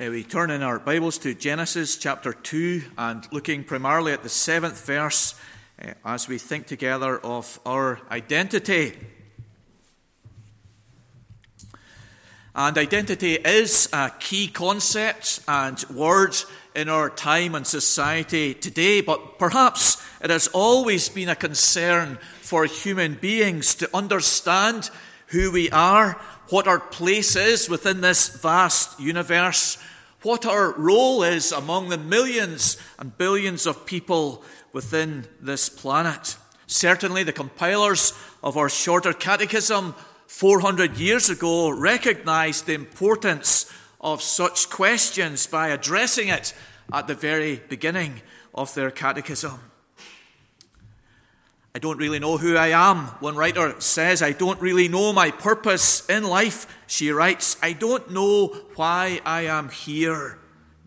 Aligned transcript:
Uh, 0.00 0.08
we 0.08 0.22
turn 0.22 0.50
in 0.50 0.62
our 0.62 0.78
Bibles 0.78 1.18
to 1.18 1.34
Genesis 1.34 1.98
chapter 1.98 2.32
2 2.32 2.82
and 2.96 3.30
looking 3.32 3.62
primarily 3.62 4.12
at 4.12 4.22
the 4.22 4.30
seventh 4.30 4.86
verse 4.86 5.34
uh, 5.84 5.92
as 6.06 6.26
we 6.26 6.38
think 6.38 6.66
together 6.66 7.18
of 7.18 7.60
our 7.66 8.00
identity. 8.10 8.96
And 12.54 12.78
identity 12.78 13.34
is 13.34 13.90
a 13.92 14.10
key 14.18 14.48
concept 14.48 15.40
and 15.46 15.84
word 15.90 16.34
in 16.74 16.88
our 16.88 17.10
time 17.10 17.54
and 17.54 17.66
society 17.66 18.54
today, 18.54 19.02
but 19.02 19.38
perhaps 19.38 20.02
it 20.24 20.30
has 20.30 20.48
always 20.48 21.10
been 21.10 21.28
a 21.28 21.36
concern 21.36 22.16
for 22.40 22.64
human 22.64 23.16
beings 23.16 23.74
to 23.74 23.90
understand 23.94 24.88
who 25.26 25.52
we 25.52 25.70
are, 25.70 26.18
what 26.50 26.66
our 26.66 26.80
place 26.80 27.36
is 27.36 27.68
within 27.68 28.00
this 28.00 28.28
vast 28.28 28.98
universe, 29.00 29.78
what 30.22 30.44
our 30.44 30.72
role 30.72 31.22
is 31.22 31.52
among 31.52 31.88
the 31.88 31.98
millions 31.98 32.76
and 32.98 33.16
billions 33.16 33.66
of 33.66 33.86
people 33.86 34.44
within 34.72 35.26
this 35.40 35.68
planet. 35.68 36.36
Certainly, 36.66 37.24
the 37.24 37.32
compilers 37.32 38.12
of 38.42 38.56
our 38.56 38.68
shorter 38.68 39.12
catechism 39.12 39.94
400 40.26 40.96
years 40.96 41.30
ago 41.30 41.70
recognized 41.70 42.66
the 42.66 42.74
importance 42.74 43.72
of 44.00 44.22
such 44.22 44.70
questions 44.70 45.46
by 45.46 45.68
addressing 45.68 46.28
it 46.28 46.54
at 46.92 47.06
the 47.06 47.14
very 47.14 47.62
beginning 47.68 48.22
of 48.54 48.74
their 48.74 48.90
catechism. 48.90 49.69
I 51.74 51.78
don't 51.78 51.98
really 51.98 52.18
know 52.18 52.36
who 52.36 52.56
I 52.56 52.68
am. 52.68 53.06
One 53.20 53.36
writer 53.36 53.80
says, 53.80 54.22
I 54.22 54.32
don't 54.32 54.60
really 54.60 54.88
know 54.88 55.12
my 55.12 55.30
purpose 55.30 56.08
in 56.08 56.24
life. 56.24 56.66
She 56.88 57.10
writes, 57.10 57.56
I 57.62 57.74
don't 57.74 58.10
know 58.10 58.48
why 58.74 59.20
I 59.24 59.42
am 59.42 59.68
here. 59.68 60.38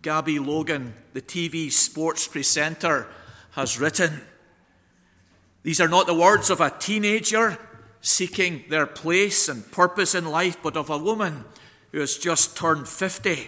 Gabby 0.02 0.40
Logan, 0.40 0.94
the 1.14 1.22
TV 1.22 1.72
sports 1.72 2.28
presenter, 2.28 3.08
has 3.52 3.80
written. 3.80 4.22
These 5.64 5.80
are 5.80 5.88
not 5.88 6.06
the 6.06 6.14
words 6.14 6.50
of 6.50 6.60
a 6.60 6.70
teenager 6.70 7.58
seeking 8.02 8.66
their 8.70 8.86
place 8.86 9.48
and 9.48 9.72
purpose 9.72 10.14
in 10.14 10.26
life, 10.26 10.58
but 10.62 10.76
of 10.76 10.90
a 10.90 10.98
woman 10.98 11.46
who 11.94 12.02
has 12.02 12.18
just 12.18 12.58
turned 12.58 12.90
50. 12.90 13.48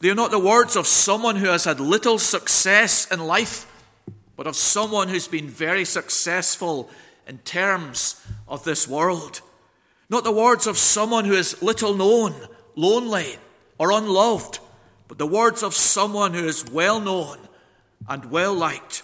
They 0.00 0.10
are 0.10 0.14
not 0.14 0.30
the 0.30 0.38
words 0.38 0.76
of 0.76 0.86
someone 0.86 1.36
who 1.36 1.46
has 1.46 1.64
had 1.64 1.80
little 1.80 2.18
success 2.18 3.10
in 3.10 3.20
life, 3.20 3.72
but 4.36 4.46
of 4.46 4.54
someone 4.56 5.08
who's 5.08 5.28
been 5.28 5.48
very 5.48 5.84
successful 5.84 6.90
in 7.26 7.38
terms 7.38 8.24
of 8.46 8.64
this 8.64 8.86
world. 8.86 9.40
Not 10.08 10.24
the 10.24 10.32
words 10.32 10.66
of 10.66 10.78
someone 10.78 11.24
who 11.24 11.32
is 11.32 11.62
little 11.62 11.94
known, 11.94 12.34
lonely, 12.76 13.36
or 13.78 13.90
unloved, 13.90 14.60
but 15.08 15.18
the 15.18 15.26
words 15.26 15.62
of 15.62 15.74
someone 15.74 16.34
who 16.34 16.46
is 16.46 16.70
well 16.70 17.00
known 17.00 17.38
and 18.08 18.30
well 18.30 18.54
liked. 18.54 19.02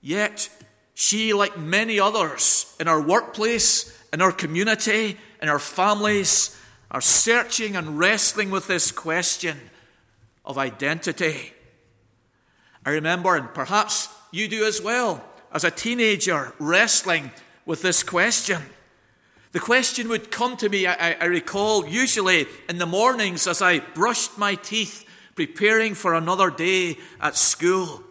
Yet, 0.00 0.48
she, 0.94 1.32
like 1.32 1.58
many 1.58 2.00
others 2.00 2.74
in 2.80 2.88
our 2.88 3.00
workplace, 3.00 3.96
in 4.12 4.20
our 4.20 4.32
community, 4.32 5.18
in 5.40 5.48
our 5.48 5.58
families, 5.58 6.58
are 6.90 7.00
searching 7.00 7.76
and 7.76 7.98
wrestling 7.98 8.50
with 8.50 8.66
this 8.66 8.90
question 8.90 9.58
of 10.44 10.58
identity. 10.58 11.52
I 12.84 12.90
remember, 12.90 13.36
and 13.36 13.52
perhaps 13.54 14.08
you 14.32 14.48
do 14.48 14.64
as 14.64 14.82
well, 14.82 15.22
as 15.52 15.62
a 15.62 15.70
teenager 15.70 16.52
wrestling 16.58 17.30
with 17.64 17.82
this 17.82 18.02
question. 18.02 18.62
The 19.52 19.60
question 19.60 20.08
would 20.08 20.30
come 20.30 20.56
to 20.56 20.68
me, 20.70 20.86
I, 20.86 21.12
I, 21.12 21.24
recall, 21.26 21.86
usually 21.86 22.46
in 22.70 22.78
the 22.78 22.86
mornings 22.86 23.46
as 23.46 23.60
I 23.60 23.80
brushed 23.80 24.38
my 24.38 24.54
teeth, 24.54 25.04
preparing 25.34 25.94
for 25.94 26.14
another 26.14 26.50
day 26.50 26.96
at 27.20 27.36
school. 27.36 28.02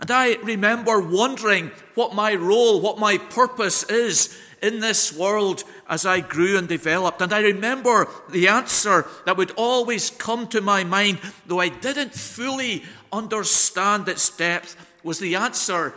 And 0.00 0.10
I 0.10 0.34
remember 0.42 1.00
wondering 1.00 1.70
what 1.94 2.14
my 2.14 2.34
role, 2.34 2.80
what 2.80 2.98
my 2.98 3.16
purpose 3.16 3.84
is 3.84 4.36
in 4.60 4.80
this 4.80 5.16
world 5.16 5.62
as 5.88 6.04
I 6.04 6.20
grew 6.20 6.58
and 6.58 6.66
developed. 6.66 7.22
And 7.22 7.32
I 7.32 7.40
remember 7.40 8.08
the 8.28 8.48
answer 8.48 9.06
that 9.24 9.36
would 9.36 9.52
always 9.52 10.10
come 10.10 10.48
to 10.48 10.60
my 10.60 10.82
mind, 10.82 11.20
though 11.46 11.60
I 11.60 11.68
didn't 11.68 12.12
fully 12.12 12.82
understand 13.12 14.08
its 14.08 14.28
depth, 14.30 14.76
was 15.06 15.20
the 15.20 15.36
answer 15.36 15.94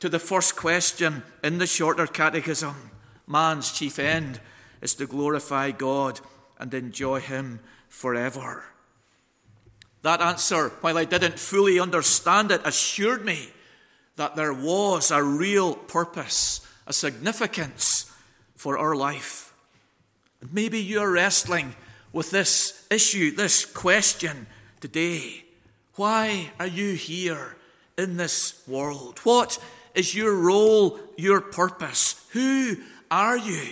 to 0.00 0.08
the 0.10 0.18
first 0.18 0.54
question 0.54 1.22
in 1.42 1.56
the 1.56 1.66
shorter 1.66 2.06
catechism 2.06 2.90
Man's 3.26 3.72
chief 3.72 3.98
end 3.98 4.40
is 4.82 4.94
to 4.94 5.06
glorify 5.06 5.70
God 5.70 6.20
and 6.58 6.74
enjoy 6.74 7.20
Him 7.20 7.60
forever. 7.88 8.64
That 10.02 10.20
answer, 10.20 10.70
while 10.80 10.98
I 10.98 11.04
didn't 11.04 11.38
fully 11.38 11.78
understand 11.78 12.50
it, 12.50 12.60
assured 12.64 13.24
me 13.24 13.50
that 14.16 14.34
there 14.34 14.52
was 14.52 15.12
a 15.12 15.22
real 15.22 15.74
purpose, 15.74 16.66
a 16.88 16.92
significance 16.92 18.10
for 18.56 18.76
our 18.76 18.96
life. 18.96 19.54
And 20.40 20.52
maybe 20.52 20.82
you're 20.82 21.12
wrestling 21.12 21.76
with 22.12 22.32
this 22.32 22.84
issue, 22.90 23.30
this 23.30 23.64
question 23.64 24.48
today. 24.80 25.44
Why 25.94 26.50
are 26.58 26.66
you 26.66 26.94
here 26.94 27.56
in 28.00 28.16
this 28.16 28.62
world? 28.66 29.20
What 29.20 29.58
is 29.94 30.14
your 30.14 30.34
role, 30.34 30.98
your 31.16 31.40
purpose? 31.40 32.26
Who 32.30 32.76
are 33.10 33.38
you? 33.38 33.68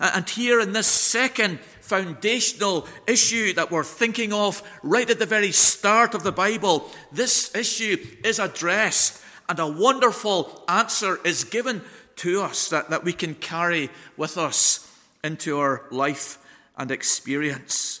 And 0.00 0.28
here 0.28 0.60
in 0.60 0.72
this 0.72 0.86
second 0.86 1.58
foundational 1.80 2.86
issue 3.06 3.52
that 3.54 3.70
we're 3.70 3.82
thinking 3.82 4.32
of 4.32 4.62
right 4.82 5.10
at 5.10 5.18
the 5.18 5.26
very 5.26 5.50
start 5.50 6.14
of 6.14 6.22
the 6.22 6.32
Bible, 6.32 6.88
this 7.10 7.54
issue 7.54 7.96
is 8.24 8.38
addressed 8.38 9.20
and 9.48 9.58
a 9.58 9.66
wonderful 9.66 10.64
answer 10.68 11.18
is 11.24 11.44
given 11.44 11.82
to 12.16 12.42
us 12.42 12.68
that, 12.68 12.90
that 12.90 13.04
we 13.04 13.12
can 13.12 13.34
carry 13.34 13.90
with 14.16 14.36
us 14.36 14.88
into 15.24 15.58
our 15.58 15.86
life 15.90 16.38
and 16.76 16.90
experience. 16.90 18.00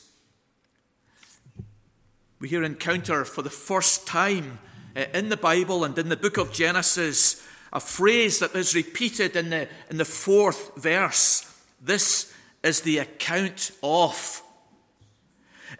We 2.38 2.48
here 2.48 2.62
encounter 2.62 3.24
for 3.24 3.42
the 3.42 3.50
first 3.50 4.06
time 4.06 4.60
Uh, 4.98 5.04
in 5.14 5.28
the 5.28 5.36
Bible 5.36 5.84
and 5.84 5.96
in 5.96 6.08
the 6.08 6.16
book 6.16 6.38
of 6.38 6.52
Genesis 6.52 7.46
a 7.72 7.78
phrase 7.78 8.40
that 8.40 8.54
is 8.56 8.74
repeated 8.74 9.36
in 9.36 9.50
the, 9.50 9.68
in 9.90 9.96
the 9.96 10.04
fourth 10.04 10.74
verse. 10.76 11.44
This 11.80 12.34
is 12.64 12.80
the 12.80 12.98
account 12.98 13.70
of. 13.82 14.42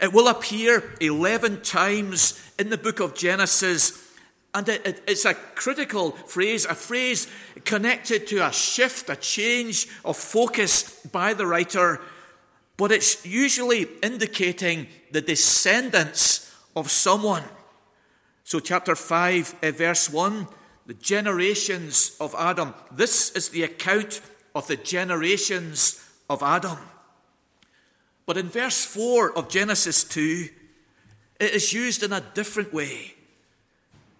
It 0.00 0.12
will 0.12 0.28
appear 0.28 0.92
11 1.00 1.62
times 1.62 2.40
in 2.58 2.70
the 2.70 2.78
book 2.78 3.00
of 3.00 3.16
Genesis, 3.16 4.06
and 4.54 4.68
it, 4.68 4.86
it, 4.86 5.02
it's 5.08 5.24
a 5.24 5.34
critical 5.34 6.12
phrase, 6.12 6.64
a 6.66 6.74
phrase 6.74 7.26
connected 7.64 8.26
to 8.28 8.46
a 8.46 8.52
shift, 8.52 9.08
a 9.08 9.16
change 9.16 9.88
of 10.04 10.16
focus 10.16 11.00
by 11.06 11.34
the 11.34 11.46
writer, 11.46 12.00
but 12.76 12.92
it's 12.92 13.26
usually 13.26 13.88
indicating 14.02 14.86
the 15.10 15.22
descendants 15.22 16.54
of 16.76 16.90
someone. 16.90 17.42
So, 18.48 18.60
chapter 18.60 18.97
5, 18.97 19.56
uh, 19.62 19.72
verse 19.72 20.09
1, 20.09 20.48
the 20.86 20.94
generations 20.94 22.16
of 22.19 22.34
Adam. 22.34 22.72
This 22.91 23.31
is 23.32 23.50
the 23.50 23.62
account 23.62 24.22
of 24.54 24.66
the 24.69 24.76
generations 24.76 26.03
of 26.31 26.42
Adam. 26.42 26.78
But 28.25 28.38
in 28.38 28.48
verse 28.48 28.86
4 28.86 29.36
of 29.36 29.50
Genesis 29.50 30.03
2, 30.03 30.48
it 31.41 31.50
is 31.53 31.75
used 31.75 32.03
in 32.03 32.10
a 32.10 32.25
different 32.32 32.72
way. 32.72 33.16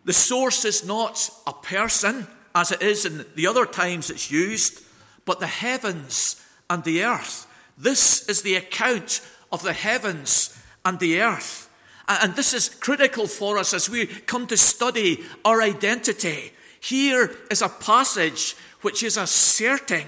The 0.05 0.13
source 0.13 0.67
is 0.67 0.85
not 0.85 1.31
a 1.47 1.55
person, 1.55 2.27
as 2.55 2.71
it 2.71 2.83
is 2.83 3.07
in 3.07 3.25
the 3.35 3.47
other 3.47 3.65
times 3.65 4.11
it's 4.11 4.31
used, 4.31 4.85
but 5.25 5.41
the 5.41 5.47
heavens 5.47 6.45
and 6.69 6.85
the 6.85 7.03
earth. 7.03 7.47
This 7.79 8.29
is 8.29 8.43
the 8.43 8.57
account 8.57 9.23
of 9.51 9.63
the 9.63 9.73
heavens 9.73 10.55
and 10.85 10.99
the 10.99 11.23
earth. 11.23 11.68
And 12.09 12.35
this 12.35 12.55
is 12.55 12.71
critical 12.71 13.27
for 13.27 13.59
us 13.59 13.75
as 13.75 13.91
we 13.91 14.07
come 14.07 14.47
to 14.47 14.57
study 14.57 15.23
our 15.45 15.61
identity. 15.61 16.53
Here 16.81 17.37
is 17.51 17.61
a 17.61 17.69
passage 17.69 18.57
which 18.81 19.03
is 19.03 19.19
asserting 19.19 20.07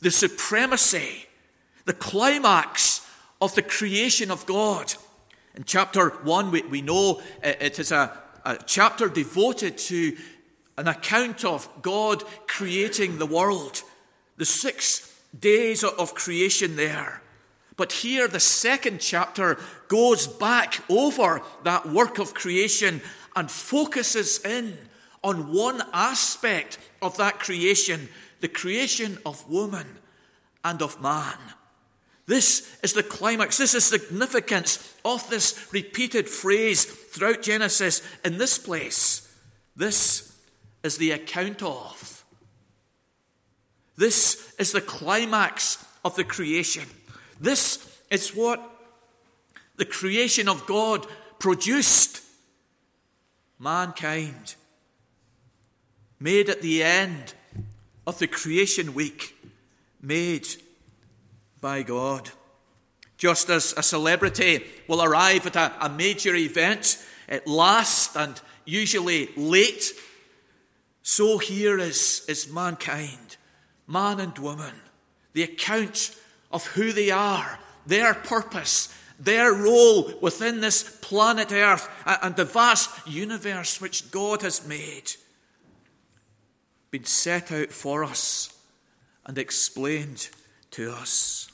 the 0.00 0.10
supremacy, 0.12 1.26
the 1.84 1.94
climax 1.94 3.04
of 3.40 3.54
the 3.56 3.62
creation 3.62 4.30
of 4.30 4.46
God. 4.46 4.94
In 5.56 5.64
chapter 5.64 6.10
1, 6.10 6.50
we, 6.50 6.62
we 6.62 6.82
know 6.82 7.22
uh, 7.42 7.52
it 7.60 7.78
is 7.78 7.90
a, 7.90 8.16
a 8.44 8.58
chapter 8.64 9.08
devoted 9.08 9.78
to 9.78 10.16
an 10.78 10.86
account 10.86 11.44
of 11.44 11.68
God 11.82 12.22
creating 12.46 13.18
the 13.18 13.26
world, 13.26 13.82
the 14.36 14.44
six 14.44 15.12
days 15.38 15.82
of 15.82 16.14
creation 16.14 16.76
there. 16.76 17.22
But 17.76 17.92
here, 17.92 18.26
the 18.26 18.40
second 18.40 19.00
chapter 19.00 19.58
goes 19.88 20.26
back 20.26 20.82
over 20.88 21.42
that 21.64 21.86
work 21.86 22.18
of 22.18 22.34
creation 22.34 23.02
and 23.34 23.50
focuses 23.50 24.44
in 24.44 24.78
on 25.22 25.52
one 25.52 25.82
aspect 25.92 26.78
of 27.02 27.16
that 27.18 27.38
creation 27.38 28.08
the 28.40 28.48
creation 28.48 29.18
of 29.24 29.48
woman 29.48 29.86
and 30.64 30.82
of 30.82 31.00
man. 31.00 31.38
This 32.26 32.76
is 32.82 32.92
the 32.92 33.02
climax. 33.02 33.56
This 33.58 33.74
is 33.74 33.90
the 33.90 33.98
significance 33.98 34.94
of 35.04 35.28
this 35.30 35.68
repeated 35.72 36.28
phrase 36.28 36.84
throughout 36.84 37.42
Genesis 37.42 38.02
in 38.24 38.38
this 38.38 38.58
place. 38.58 39.32
This 39.76 40.36
is 40.82 40.98
the 40.98 41.12
account 41.12 41.62
of. 41.62 42.24
This 43.96 44.54
is 44.58 44.72
the 44.72 44.80
climax 44.80 45.84
of 46.04 46.16
the 46.16 46.24
creation. 46.24 46.84
This 47.40 48.00
is 48.10 48.34
what 48.34 48.62
the 49.76 49.84
creation 49.84 50.48
of 50.48 50.66
God 50.66 51.06
produced. 51.38 52.22
Mankind, 53.58 54.54
made 56.20 56.50
at 56.50 56.60
the 56.60 56.82
end 56.82 57.34
of 58.06 58.18
the 58.18 58.26
creation 58.26 58.92
week, 58.92 59.34
made 60.02 60.46
by 61.60 61.82
God. 61.82 62.30
Just 63.16 63.48
as 63.48 63.72
a 63.76 63.82
celebrity 63.82 64.62
will 64.88 65.02
arrive 65.02 65.46
at 65.46 65.56
a, 65.56 65.72
a 65.80 65.88
major 65.88 66.34
event 66.34 67.02
at 67.28 67.46
last 67.46 68.14
and 68.14 68.40
usually 68.66 69.30
late, 69.36 69.92
so 71.02 71.38
here 71.38 71.78
is, 71.78 72.24
is 72.28 72.52
mankind, 72.52 73.36
man 73.86 74.20
and 74.20 74.36
woman, 74.38 74.74
the 75.32 75.44
account 75.44 76.14
of 76.56 76.68
who 76.68 76.90
they 76.90 77.10
are, 77.10 77.58
their 77.86 78.14
purpose, 78.14 78.88
their 79.20 79.52
role 79.52 80.10
within 80.22 80.62
this 80.62 80.98
planet 81.02 81.52
Earth 81.52 81.86
and 82.06 82.34
the 82.34 82.46
vast 82.46 83.06
universe 83.06 83.78
which 83.78 84.10
God 84.10 84.40
has 84.40 84.66
made, 84.66 85.12
been 86.90 87.04
set 87.04 87.52
out 87.52 87.72
for 87.72 88.04
us 88.04 88.58
and 89.26 89.36
explained 89.36 90.30
to 90.70 90.92
us. 90.92 91.50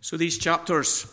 So 0.00 0.16
these 0.16 0.38
chapters 0.38 1.06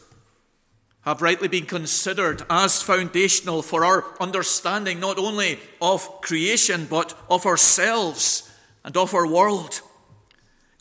have 1.02 1.22
rightly 1.22 1.50
been 1.50 1.66
considered 1.66 2.44
as 2.50 2.82
foundational 2.82 3.62
for 3.62 3.84
our 3.84 4.06
understanding 4.22 5.02
not 5.02 5.20
only 5.20 5.60
of 5.82 6.22
creation 6.22 6.88
but 6.90 7.14
of 7.30 7.46
ourselves 7.46 8.50
and 8.86 8.96
of 8.96 9.14
our 9.14 9.28
world. 9.28 9.82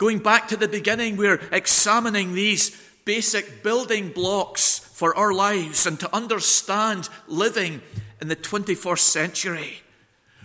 Going 0.00 0.20
back 0.20 0.48
to 0.48 0.56
the 0.56 0.66
beginning, 0.66 1.18
we're 1.18 1.42
examining 1.52 2.32
these 2.32 2.70
basic 3.04 3.62
building 3.62 4.08
blocks 4.08 4.78
for 4.78 5.14
our 5.14 5.30
lives 5.30 5.86
and 5.86 6.00
to 6.00 6.16
understand 6.16 7.10
living 7.28 7.82
in 8.18 8.28
the 8.28 8.34
21st 8.34 8.98
century 9.00 9.82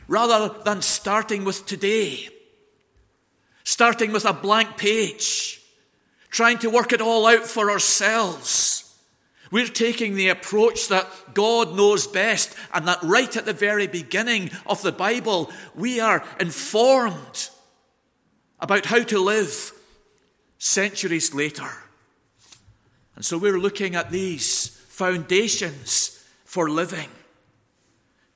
rather 0.10 0.54
than 0.66 0.82
starting 0.82 1.46
with 1.46 1.66
today, 1.66 2.28
starting 3.64 4.12
with 4.12 4.26
a 4.26 4.34
blank 4.34 4.76
page, 4.76 5.62
trying 6.30 6.58
to 6.58 6.70
work 6.70 6.92
it 6.92 7.00
all 7.00 7.26
out 7.26 7.46
for 7.46 7.72
ourselves. 7.72 8.94
We're 9.52 9.68
taking 9.68 10.16
the 10.16 10.28
approach 10.28 10.90
that 10.90 11.08
God 11.34 11.78
knows 11.78 12.08
best, 12.08 12.54
and 12.74 12.86
that 12.90 13.02
right 13.02 13.38
at 13.38 13.46
the 13.46 13.54
very 13.54 13.88
beginning 13.88 14.52
of 14.68 14.82
the 14.82 14.92
Bible, 14.92 15.50
we 15.76 16.02
are 16.02 16.26
informed 16.42 17.52
about 18.60 18.86
how 18.86 19.04
to 19.04 19.20
live 19.20 19.72
centuries 20.58 21.34
later. 21.34 21.70
And 23.16 23.24
so 23.24 23.38
we're 23.38 23.60
looking 23.60 23.96
at 23.96 24.12
these 24.12 24.70
foundations 24.90 26.24
for 26.44 26.70
living. 26.70 27.10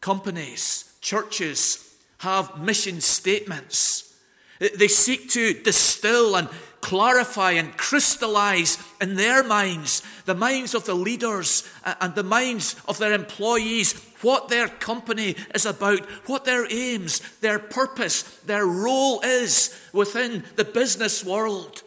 Companies, 0.02 0.94
churches 1.02 1.96
have 2.20 2.62
mission 2.62 3.02
statements. 3.02 4.14
They 4.60 4.88
seek 4.88 5.30
to 5.32 5.54
distill 5.54 6.36
and 6.36 6.50
clarify 6.82 7.52
and 7.52 7.76
crystallize 7.78 8.78
in 9.02 9.16
their 9.16 9.44
minds, 9.44 10.04
the 10.26 10.36
minds 10.36 10.74
of 10.74 10.86
the 10.86 10.94
leaders 10.94 11.68
uh, 11.84 11.96
and 12.02 12.16
the 12.16 12.24
minds 12.24 12.76
of 12.88 12.98
their 12.98 13.14
employees, 13.14 13.94
what 14.22 14.50
their 14.50 14.68
company 14.68 15.36
is 15.54 15.66
about, 15.66 16.06
what 16.28 16.46
their 16.46 16.66
aims, 16.72 17.20
their 17.40 17.60
purpose, 17.60 18.24
their 18.46 18.66
role 18.66 19.22
is 19.22 19.78
within 19.94 20.44
the 20.56 20.66
business 20.66 21.24
world. 21.24 21.84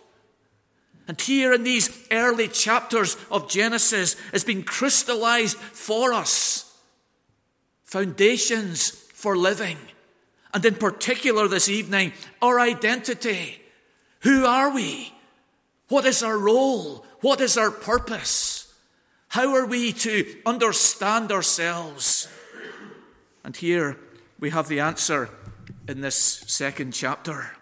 And 1.08 1.20
here 1.20 1.52
in 1.52 1.64
these 1.64 2.06
early 2.10 2.48
chapters 2.48 3.16
of 3.30 3.50
Genesis 3.50 4.16
has 4.32 4.44
been 4.44 4.62
crystallized 4.62 5.56
for 5.56 6.12
us 6.12 6.68
foundations 7.92 8.88
for 8.90 9.36
living. 9.36 9.76
And 10.54 10.64
in 10.64 10.76
particular 10.76 11.46
this 11.46 11.68
evening, 11.68 12.12
our 12.40 12.58
identity. 12.58 13.61
Who 14.22 14.46
are 14.46 14.72
we? 14.72 15.12
What 15.88 16.04
is 16.04 16.22
our 16.22 16.38
role? 16.38 17.04
What 17.20 17.40
is 17.40 17.56
our 17.58 17.70
purpose? 17.70 18.72
How 19.28 19.54
are 19.54 19.66
we 19.66 19.92
to 19.92 20.36
understand 20.46 21.32
ourselves? 21.32 22.28
And 23.44 23.56
here 23.56 23.96
we 24.38 24.50
have 24.50 24.68
the 24.68 24.80
answer 24.80 25.28
in 25.88 26.00
this 26.00 26.16
second 26.16 26.92
chapter. 26.92 27.52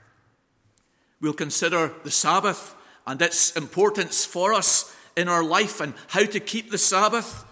We'll 1.20 1.32
consider 1.32 1.92
the 2.04 2.10
Sabbath 2.10 2.74
and 3.06 3.20
its 3.22 3.56
importance 3.56 4.24
for 4.26 4.52
us 4.52 4.94
in 5.16 5.28
our 5.28 5.42
life 5.42 5.80
and 5.80 5.94
how 6.08 6.24
to 6.24 6.40
keep 6.40 6.70
the 6.70 6.78
Sabbath. 6.78 7.44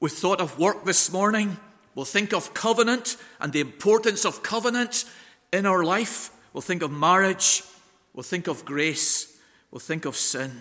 We 0.00 0.08
thought 0.08 0.40
of 0.40 0.58
work 0.58 0.84
this 0.84 1.12
morning. 1.12 1.58
We'll 1.94 2.04
think 2.06 2.32
of 2.32 2.54
covenant 2.54 3.16
and 3.38 3.52
the 3.52 3.60
importance 3.60 4.24
of 4.24 4.42
covenant 4.42 5.04
in 5.52 5.66
our 5.66 5.84
life. 5.84 6.30
We'll 6.52 6.62
think 6.62 6.82
of 6.82 6.90
marriage 6.90 7.62
We'll 8.12 8.22
think 8.22 8.48
of 8.48 8.64
grace. 8.64 9.38
We'll 9.70 9.80
think 9.80 10.04
of 10.04 10.16
sin. 10.16 10.60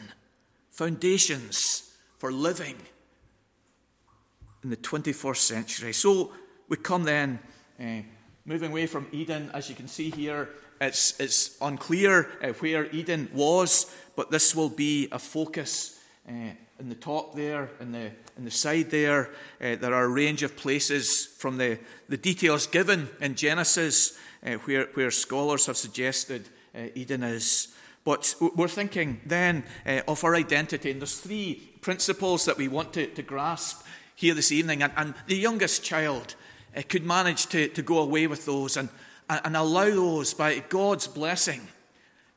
Foundations 0.71 1.91
for 2.17 2.31
living 2.31 2.75
in 4.63 4.69
the 4.69 4.77
21st 4.77 5.37
century. 5.37 5.93
So 5.93 6.31
we 6.67 6.77
come 6.77 7.03
then, 7.03 7.39
uh, 7.79 8.01
moving 8.45 8.71
away 8.71 8.85
from 8.85 9.07
Eden, 9.11 9.49
as 9.53 9.69
you 9.69 9.75
can 9.75 9.87
see 9.87 10.09
here, 10.09 10.49
it's, 10.81 11.19
it's 11.19 11.57
unclear 11.61 12.29
uh, 12.41 12.49
where 12.59 12.85
Eden 12.91 13.29
was, 13.33 13.93
but 14.15 14.31
this 14.31 14.55
will 14.55 14.69
be 14.69 15.07
a 15.11 15.19
focus 15.19 15.99
uh, 16.27 16.31
in 16.79 16.89
the 16.89 16.95
top 16.95 17.35
there, 17.35 17.69
in 17.79 17.91
the, 17.91 18.11
in 18.37 18.45
the 18.45 18.51
side 18.51 18.89
there. 18.91 19.31
Uh, 19.59 19.75
there 19.75 19.93
are 19.93 20.05
a 20.05 20.09
range 20.09 20.43
of 20.43 20.55
places 20.55 21.25
from 21.25 21.57
the, 21.57 21.79
the 22.07 22.17
details 22.17 22.67
given 22.67 23.09
in 23.19 23.35
Genesis 23.35 24.17
where, 24.63 24.85
where 24.93 25.11
scholars 25.11 25.65
have 25.65 25.75
suggested 25.75 26.47
Eden 26.95 27.23
is. 27.23 27.69
But 28.03 28.35
we're 28.39 28.67
thinking 28.67 29.21
then 29.25 29.63
uh, 29.85 30.01
of 30.07 30.23
our 30.23 30.35
identity, 30.35 30.91
and 30.91 31.01
there's 31.01 31.19
three 31.19 31.69
principles 31.81 32.45
that 32.45 32.57
we 32.57 32.67
want 32.67 32.93
to, 32.93 33.07
to 33.07 33.21
grasp 33.21 33.85
here 34.15 34.33
this 34.33 34.51
evening. 34.51 34.81
And, 34.81 34.93
and 34.95 35.13
the 35.27 35.35
youngest 35.35 35.83
child 35.83 36.35
uh, 36.75 36.81
could 36.87 37.05
manage 37.05 37.47
to, 37.47 37.67
to 37.67 37.81
go 37.81 37.99
away 37.99 38.27
with 38.27 38.45
those 38.45 38.77
and, 38.77 38.89
and 39.29 39.55
allow 39.55 39.89
those, 39.89 40.33
by 40.33 40.59
God's 40.69 41.07
blessing, 41.07 41.67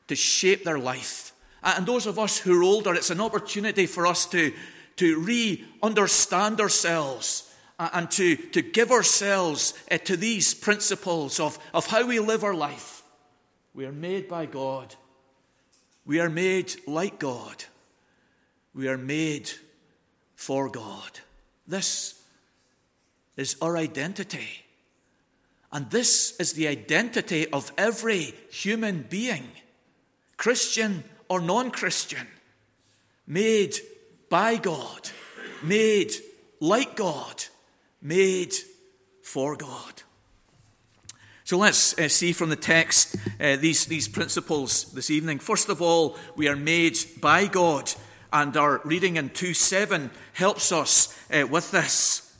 to 0.07 0.15
shape 0.15 0.63
their 0.63 0.79
life. 0.79 1.33
And 1.63 1.85
those 1.85 2.05
of 2.05 2.19
us 2.19 2.39
who 2.39 2.59
are 2.59 2.63
older, 2.63 2.93
it's 2.93 3.09
an 3.09 3.21
opportunity 3.21 3.85
for 3.85 4.05
us 4.05 4.25
to, 4.27 4.53
to 4.97 5.19
re 5.19 5.65
understand 5.81 6.59
ourselves 6.59 7.49
and 7.79 8.11
to, 8.11 8.35
to 8.35 8.61
give 8.61 8.91
ourselves 8.91 9.73
uh, 9.89 9.97
to 9.99 10.15
these 10.15 10.53
principles 10.53 11.39
of, 11.39 11.57
of 11.73 11.87
how 11.87 12.05
we 12.05 12.19
live 12.19 12.43
our 12.43 12.53
life. 12.53 12.92
We 13.73 13.85
are 13.85 13.91
made 13.91 14.27
by 14.27 14.45
God. 14.45 14.95
We 16.05 16.19
are 16.19 16.29
made 16.29 16.73
like 16.85 17.19
God. 17.19 17.65
We 18.73 18.87
are 18.87 18.97
made 18.97 19.51
for 20.35 20.69
God. 20.69 21.19
This 21.67 22.21
is 23.35 23.55
our 23.61 23.77
identity. 23.77 24.65
And 25.71 25.89
this 25.89 26.39
is 26.39 26.53
the 26.53 26.67
identity 26.67 27.47
of 27.51 27.71
every 27.77 28.35
human 28.51 29.07
being, 29.09 29.47
Christian 30.37 31.03
or 31.29 31.41
non 31.41 31.71
Christian, 31.71 32.27
made 33.25 33.75
by 34.29 34.57
God, 34.57 35.09
made 35.63 36.13
like 36.59 36.95
God, 36.95 37.43
made 38.01 38.53
for 39.23 39.55
God. 39.55 40.02
So 41.45 41.57
let's 41.57 41.97
uh, 41.99 42.07
see 42.07 42.31
from 42.31 42.49
the 42.49 42.55
text 42.55 43.17
uh, 43.39 43.57
these, 43.57 43.85
these 43.85 44.07
principles 44.07 44.85
this 44.93 45.09
evening. 45.09 45.39
First 45.39 45.67
of 45.67 45.81
all, 45.81 46.17
we 46.37 46.47
are 46.47 46.55
made 46.55 46.97
by 47.19 47.47
God, 47.47 47.91
and 48.31 48.55
our 48.55 48.79
reading 48.85 49.17
in 49.17 49.29
2 49.29 49.53
7 49.53 50.09
helps 50.31 50.71
us 50.71 51.13
uh, 51.33 51.45
with 51.45 51.71
this. 51.71 52.33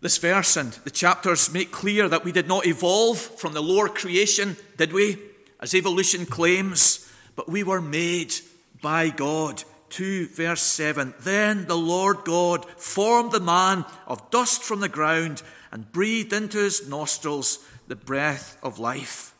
This 0.00 0.18
verse 0.18 0.56
and 0.56 0.72
the 0.72 0.90
chapters 0.90 1.52
make 1.52 1.70
clear 1.70 2.08
that 2.08 2.24
we 2.24 2.32
did 2.32 2.48
not 2.48 2.66
evolve 2.66 3.18
from 3.18 3.52
the 3.52 3.62
lower 3.62 3.88
creation, 3.88 4.56
did 4.76 4.92
we? 4.92 5.18
As 5.60 5.72
evolution 5.72 6.26
claims, 6.26 7.08
but 7.36 7.48
we 7.48 7.62
were 7.62 7.82
made 7.82 8.34
by 8.82 9.10
God. 9.10 9.62
2 9.90 10.28
verse 10.28 10.62
7 10.62 11.14
Then 11.20 11.66
the 11.66 11.76
Lord 11.76 12.24
God 12.24 12.64
formed 12.80 13.32
the 13.32 13.40
man 13.40 13.84
of 14.06 14.30
dust 14.30 14.62
from 14.62 14.80
the 14.80 14.88
ground 14.88 15.42
and 15.70 15.92
breathed 15.92 16.32
into 16.32 16.58
his 16.58 16.88
nostrils 16.88 17.58
the 17.88 17.96
breath 17.96 18.56
of 18.62 18.78
life. 18.78 19.34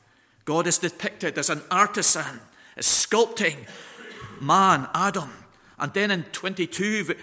God 0.44 0.66
is 0.66 0.78
depicted 0.78 1.38
as 1.38 1.50
an 1.50 1.62
artisan 1.70 2.40
a 2.76 2.82
sculpting 2.82 3.66
man, 4.40 4.88
Adam. 4.94 5.30
And 5.78 5.92
then 5.92 6.10
in 6.10 6.24
22, 6.24 7.14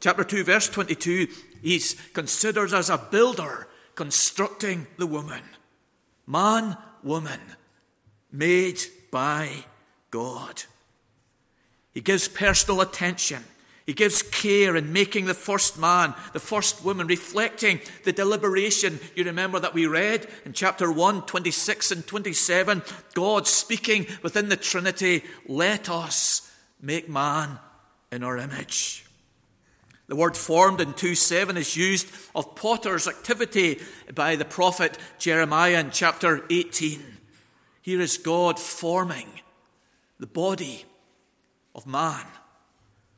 chapter 0.00 0.24
2, 0.24 0.44
verse 0.44 0.68
22, 0.68 1.28
he's 1.62 1.94
considered 2.12 2.72
as 2.72 2.88
a 2.88 2.98
builder 2.98 3.68
constructing 3.94 4.86
the 4.96 5.06
woman. 5.06 5.42
Man, 6.26 6.76
woman, 7.02 7.40
made 8.30 8.80
by 9.10 9.64
God. 10.10 10.62
He 11.98 12.02
gives 12.02 12.28
personal 12.28 12.80
attention. 12.80 13.42
He 13.84 13.92
gives 13.92 14.22
care 14.22 14.76
in 14.76 14.92
making 14.92 15.24
the 15.24 15.34
first 15.34 15.76
man, 15.76 16.14
the 16.32 16.38
first 16.38 16.84
woman, 16.84 17.08
reflecting 17.08 17.80
the 18.04 18.12
deliberation 18.12 19.00
you 19.16 19.24
remember 19.24 19.58
that 19.58 19.74
we 19.74 19.88
read 19.88 20.28
in 20.44 20.52
chapter 20.52 20.92
1, 20.92 21.22
26 21.22 21.90
and 21.90 22.06
27. 22.06 22.84
God 23.14 23.48
speaking 23.48 24.06
within 24.22 24.48
the 24.48 24.56
Trinity, 24.56 25.24
let 25.48 25.90
us 25.90 26.48
make 26.80 27.08
man 27.08 27.58
in 28.12 28.22
our 28.22 28.38
image. 28.38 29.04
The 30.06 30.14
word 30.14 30.36
formed 30.36 30.80
in 30.80 30.92
2 30.92 31.16
7 31.16 31.56
is 31.56 31.76
used 31.76 32.06
of 32.32 32.54
potter's 32.54 33.08
activity 33.08 33.80
by 34.14 34.36
the 34.36 34.44
prophet 34.44 34.96
Jeremiah 35.18 35.80
in 35.80 35.90
chapter 35.90 36.44
18. 36.48 37.02
Here 37.82 38.00
is 38.00 38.18
God 38.18 38.60
forming 38.60 39.26
the 40.20 40.28
body 40.28 40.84
of 41.78 41.86
man 41.86 42.26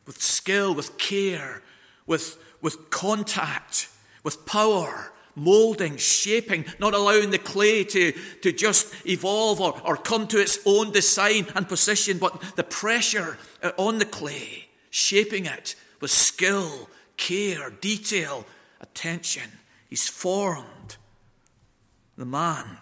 with 0.06 0.20
skill, 0.20 0.74
with 0.74 0.98
care, 0.98 1.62
with, 2.06 2.36
with 2.60 2.90
contact, 2.90 3.88
with 4.22 4.44
power, 4.44 5.12
molding, 5.34 5.96
shaping, 5.96 6.66
not 6.78 6.92
allowing 6.92 7.30
the 7.30 7.38
clay 7.38 7.84
to, 7.84 8.12
to 8.42 8.52
just 8.52 8.94
evolve 9.06 9.62
or, 9.62 9.80
or 9.82 9.96
come 9.96 10.26
to 10.26 10.38
its 10.38 10.58
own 10.66 10.92
design 10.92 11.46
and 11.56 11.68
position, 11.68 12.18
but 12.18 12.38
the 12.56 12.62
pressure 12.62 13.38
uh, 13.62 13.72
on 13.78 13.98
the 13.98 14.04
clay, 14.04 14.68
shaping 14.90 15.46
it 15.46 15.74
with 16.02 16.10
skill, 16.10 16.90
care, 17.16 17.70
detail, 17.70 18.44
attention. 18.82 19.50
He's 19.88 20.06
formed 20.06 20.98
the 22.18 22.26
man 22.26 22.76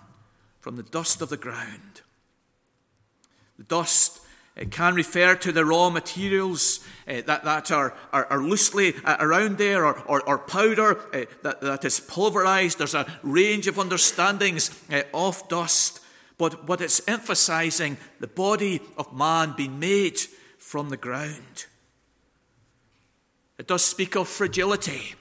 from 0.59 0.75
the 0.75 0.83
dust 0.83 1.23
of 1.23 1.29
the 1.29 1.37
ground. 1.37 2.03
The 3.59 3.65
dust 3.65 4.21
it 4.59 4.73
can 4.73 4.95
refer 4.95 5.37
to 5.37 5.53
the 5.53 5.65
raw 5.65 5.89
materials 5.89 6.81
uh, 7.07 7.23
that, 7.27 7.45
that 7.45 7.71
are, 7.71 7.95
are, 8.13 8.27
are 8.27 8.43
loosely 8.43 8.95
uh, 9.05 9.17
around 9.21 9.57
there 9.57 9.87
or, 9.87 10.01
or, 10.01 10.21
or 10.29 10.39
powder 10.39 10.99
uh, 11.15 11.27
that, 11.43 11.61
that 11.61 11.85
is 11.85 12.01
pulverized. 12.01 12.79
There's 12.79 12.95
a 12.95 13.07
range 13.23 13.69
of 13.69 13.79
understandings 13.79 14.71
of 15.15 15.49
dust, 15.49 16.01
but, 16.39 16.67
but 16.67 16.81
it's 16.81 17.01
emphasizing 17.07 17.99
the 18.19 18.27
body 18.27 18.81
of 18.97 19.17
man 19.17 19.55
being 19.57 19.79
made 19.79 20.19
from 20.59 20.89
the 20.91 20.97
ground. 20.97 21.67
It 23.59 23.69
does 23.69 23.85
speak 23.85 24.17
of 24.17 24.29
fragility, 24.29 25.15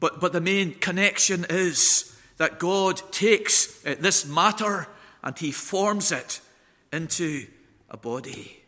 but, 0.00 0.20
but 0.20 0.32
the 0.32 0.40
main 0.40 0.74
connection 0.74 1.46
is 1.48 2.16
that 2.38 2.58
God 2.58 3.00
takes 3.12 3.80
this 3.82 4.26
matter 4.26 4.88
and 5.22 5.38
he 5.38 5.52
forms 5.52 6.10
it 6.10 6.40
into 6.92 7.46
a 7.94 7.96
body. 7.96 8.58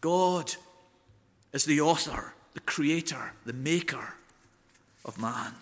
God 0.00 0.54
is 1.52 1.64
the 1.64 1.80
author, 1.80 2.34
the 2.54 2.60
creator, 2.60 3.32
the 3.44 3.52
maker 3.52 4.14
of 5.04 5.20
man. 5.20 5.54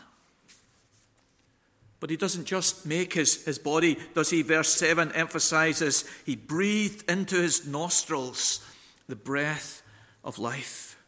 But 2.00 2.10
he 2.10 2.18
doesn't 2.18 2.44
just 2.44 2.84
make 2.84 3.14
his, 3.14 3.46
his 3.46 3.58
body, 3.58 3.96
does 4.14 4.28
he? 4.28 4.42
Verse 4.42 4.68
7 4.68 5.10
emphasizes 5.12 6.04
he 6.26 6.36
breathed 6.36 7.10
into 7.10 7.36
his 7.36 7.66
nostrils 7.66 8.60
the 9.08 9.16
breath 9.16 9.82
of 10.22 10.38
life. 10.38 11.02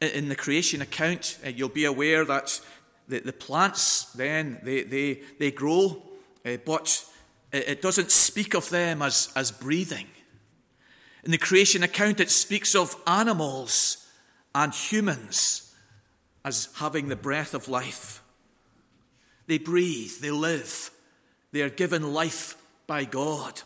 In 0.00 0.30
the 0.30 0.34
creation 0.34 0.80
account, 0.80 1.38
uh, 1.44 1.50
you'll 1.50 1.68
be 1.68 1.84
aware 1.84 2.24
that 2.24 2.58
the, 3.06 3.20
the 3.20 3.34
plants 3.34 4.06
then 4.14 4.60
they, 4.62 4.82
they, 4.82 5.20
they 5.38 5.50
grow, 5.50 6.02
uh, 6.46 6.56
but 6.64 7.04
it 7.52 7.82
doesn't 7.82 8.10
speak 8.10 8.54
of 8.54 8.70
them 8.70 9.02
as, 9.02 9.32
as 9.36 9.50
breathing. 9.50 10.06
In 11.24 11.30
the 11.30 11.38
creation 11.38 11.82
account, 11.82 12.20
it 12.20 12.30
speaks 12.30 12.74
of 12.74 12.96
animals 13.06 14.06
and 14.54 14.72
humans 14.72 15.74
as 16.44 16.68
having 16.76 17.08
the 17.08 17.16
breath 17.16 17.54
of 17.54 17.68
life. 17.68 18.22
They 19.46 19.58
breathe, 19.58 20.12
they 20.20 20.30
live, 20.30 20.90
they 21.52 21.62
are 21.62 21.70
given 21.70 22.12
life 22.12 22.56
by 22.86 23.04
God. 23.04 23.62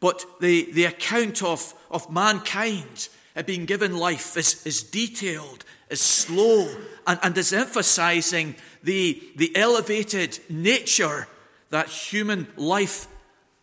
But 0.00 0.24
the, 0.40 0.70
the 0.72 0.84
account 0.84 1.42
of, 1.42 1.74
of 1.90 2.10
mankind 2.12 3.08
uh, 3.34 3.42
being 3.42 3.64
given 3.64 3.96
life 3.96 4.36
is, 4.36 4.66
is 4.66 4.82
detailed, 4.82 5.64
is 5.90 6.00
slow, 6.00 6.68
and, 7.06 7.18
and 7.22 7.36
is 7.38 7.52
emphasizing 7.52 8.54
the, 8.82 9.22
the 9.36 9.54
elevated 9.56 10.38
nature 10.48 11.26
that 11.70 11.88
human 11.88 12.48
life 12.56 13.06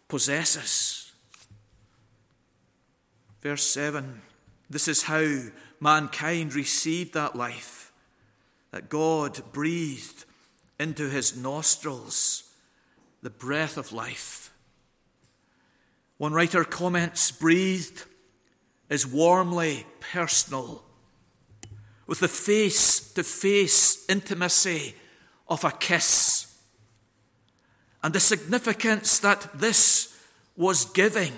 possesses. 0.08 1.12
Verse 3.42 3.64
7 3.64 4.22
this 4.70 4.88
is 4.88 5.04
how 5.04 5.38
mankind 5.80 6.54
received 6.56 7.14
that 7.14 7.36
life, 7.36 7.92
that 8.72 8.90
God 8.90 9.42
breathed 9.52 10.26
into 10.80 11.10
his 11.10 11.38
nostrils 11.38 12.44
the 13.22 13.30
breath 13.30 13.78
of 13.78 13.94
life. 13.94 14.54
One 16.18 16.34
writer 16.34 16.64
comments 16.64 17.32
breathed 17.32 18.06
is 18.90 19.06
warmly 19.06 19.86
personal, 20.00 20.84
with 22.08 22.20
the 22.20 22.28
face 22.28 23.14
to 23.14 23.24
face 23.24 24.06
intimacy 24.08 24.96
of 25.48 25.64
a 25.64 25.72
kiss 25.72 26.45
and 28.06 28.14
the 28.14 28.20
significance 28.20 29.18
that 29.18 29.50
this 29.56 30.16
was 30.56 30.86
giving 30.86 31.34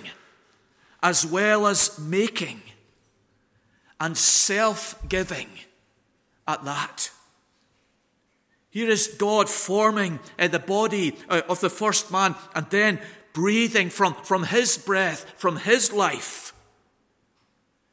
as 1.02 1.26
well 1.26 1.66
as 1.66 1.98
making 1.98 2.62
and 4.02 4.18
self 4.18 5.02
giving 5.08 5.48
at 6.46 6.66
that. 6.66 7.10
Here 8.70 8.90
is 8.90 9.08
God 9.08 9.48
forming 9.50 10.20
uh, 10.38 10.50
the 10.50 10.60
body 10.60 11.16
uh, 11.30 11.44
of 11.48 11.62
the 11.62 11.70
first 11.70 12.12
man 12.12 12.36
and 12.54 12.70
then 12.70 13.00
breathing 13.32 13.90
from, 13.90 14.16
from 14.16 14.44
his 14.44 14.78
breath, 14.78 15.36
from 15.38 15.56
his 15.56 15.94
life, 15.94 16.54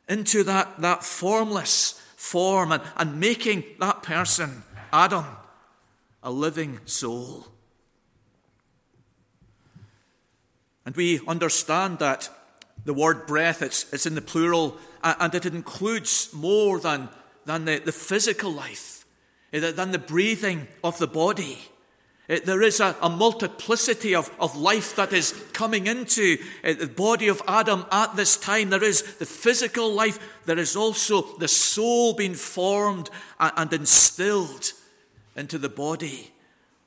into 0.08 0.42
that, 0.42 0.80
that 0.80 1.04
formless 1.04 1.92
form 2.16 2.72
and, 2.72 2.82
and 2.96 3.20
making 3.20 3.62
that 3.78 4.02
person, 4.02 4.64
Adam, 4.92 5.26
a 6.24 6.32
living 6.32 6.80
soul. 6.86 7.53
And 10.86 10.94
we 10.96 11.20
understand 11.26 11.98
that 11.98 12.28
the 12.84 12.94
word 12.94 13.26
breath, 13.26 13.62
it's, 13.62 13.92
it's 13.92 14.06
in 14.06 14.14
the 14.14 14.20
plural, 14.20 14.76
and 15.02 15.34
it 15.34 15.46
includes 15.46 16.30
more 16.32 16.78
than, 16.78 17.08
than 17.46 17.64
the, 17.64 17.78
the 17.78 17.92
physical 17.92 18.52
life, 18.52 19.06
eh, 19.52 19.70
than 19.70 19.92
the 19.92 19.98
breathing 19.98 20.68
of 20.82 20.98
the 20.98 21.06
body. 21.06 21.58
Eh, 22.28 22.40
there 22.44 22.62
is 22.62 22.80
a, 22.80 22.94
a, 23.00 23.08
multiplicity 23.08 24.14
of, 24.14 24.30
of 24.38 24.56
life 24.56 24.96
that 24.96 25.12
is 25.12 25.32
coming 25.54 25.86
into 25.86 26.36
eh, 26.62 26.74
the 26.74 26.86
body 26.86 27.28
of 27.28 27.40
Adam 27.48 27.86
at 27.90 28.16
this 28.16 28.36
time. 28.36 28.68
There 28.68 28.84
is 28.84 29.02
the 29.16 29.26
physical 29.26 29.92
life, 29.92 30.18
there 30.44 30.58
is 30.58 30.76
also 30.76 31.38
the 31.38 31.48
soul 31.48 32.12
being 32.12 32.34
formed 32.34 33.08
and 33.40 33.72
instilled 33.72 34.72
into 35.36 35.56
the 35.56 35.70
body 35.70 36.32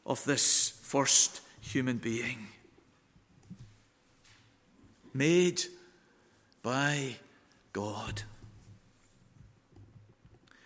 of 0.05 0.23
this 0.25 0.79
first 0.83 1.41
human 1.61 1.97
being 1.97 2.47
made 5.13 5.63
by 6.63 7.15
God. 7.73 8.23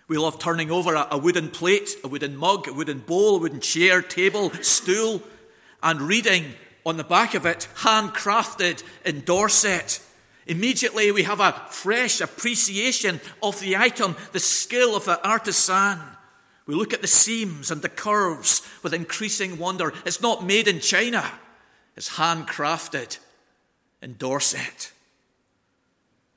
We 0.08 0.18
love 0.18 0.40
turning 0.40 0.72
over 0.72 0.94
a, 0.94 1.18
wooden 1.18 1.50
plate, 1.50 1.92
a 2.04 2.08
wooden 2.10 2.36
mug, 2.36 2.68
a 2.68 2.74
wooden 2.74 3.00
bowl, 3.00 3.38
a 3.38 3.40
wooden 3.40 3.62
chair, 3.62 4.02
table, 4.02 4.52
stool, 4.62 5.22
and 5.82 6.02
reading 6.02 6.54
on 6.86 6.98
the 6.98 7.04
back 7.06 7.34
of 7.34 7.46
it, 7.46 7.70
handcrafted 7.78 8.84
in 9.06 9.22
Dorset. 9.22 10.02
Immediately 10.48 11.12
we 11.12 11.24
have 11.24 11.40
a 11.40 11.54
fresh 11.70 12.20
appreciation 12.20 13.22
of 13.42 13.60
the 13.62 13.78
item, 13.78 14.18
the 14.34 14.40
skill 14.40 14.98
of 14.98 15.06
the 15.06 15.26
artisan. 15.26 16.00
We 16.66 16.76
look 16.76 16.94
at 16.94 17.02
the 17.02 17.08
seams 17.08 17.72
and 17.72 17.82
the 17.82 17.88
curves 17.88 18.68
with 18.84 18.94
increasing 18.94 19.58
wonder. 19.58 19.94
It's 20.06 20.22
not 20.22 20.46
made 20.46 20.68
in 20.68 20.82
China, 20.82 21.24
it's 21.96 22.18
handcrafted 22.18 23.18
in 24.02 24.16
Dorset. 24.18 24.92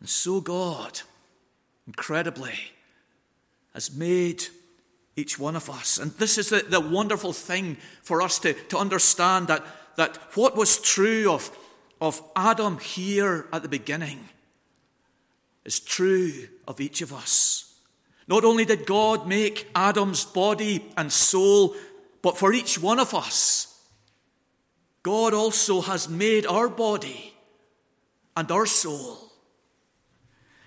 And 0.00 0.09
so 0.09 0.40
God, 0.40 1.00
incredibly, 1.87 2.59
has 3.73 3.94
made 3.94 4.44
each 5.16 5.38
one 5.38 5.56
of 5.56 5.71
us. 5.71 5.99
And 5.99 6.11
this 6.12 6.38
is 6.38 6.50
the, 6.50 6.64
the 6.68 6.80
wonderful 6.80 7.33
thing 7.33 7.76
for 8.02 8.21
us 8.21 8.38
to, 8.40 8.52
to 8.52 8.78
understand 8.78 9.49
that, 9.49 9.64
that 9.97 10.16
what 10.35 10.56
was 10.56 10.80
true 10.80 11.30
of, 11.30 11.56
of 12.00 12.23
Adam 12.37 12.78
here 12.78 13.47
at 13.52 13.62
the 13.62 13.68
beginning 13.68 14.28
is 15.64 15.80
true 15.80 16.49
of 16.68 16.80
each 16.80 17.00
of 17.00 17.12
us. 17.12 17.75
Not 18.26 18.44
only 18.44 18.64
did 18.64 18.87
God 18.87 19.26
make 19.26 19.68
Adam's 19.75 20.25
body 20.25 20.90
and 20.97 21.12
soul, 21.12 21.75
but 22.23 22.38
for 22.38 22.52
each 22.52 22.78
one 22.78 22.99
of 22.99 23.14
us, 23.14 23.78
God 25.02 25.35
also 25.35 25.83
has 25.83 26.09
made 26.09 26.47
our 26.47 26.68
body 26.68 27.33
and 28.36 28.50
our 28.50 28.66
soul. 28.66 29.32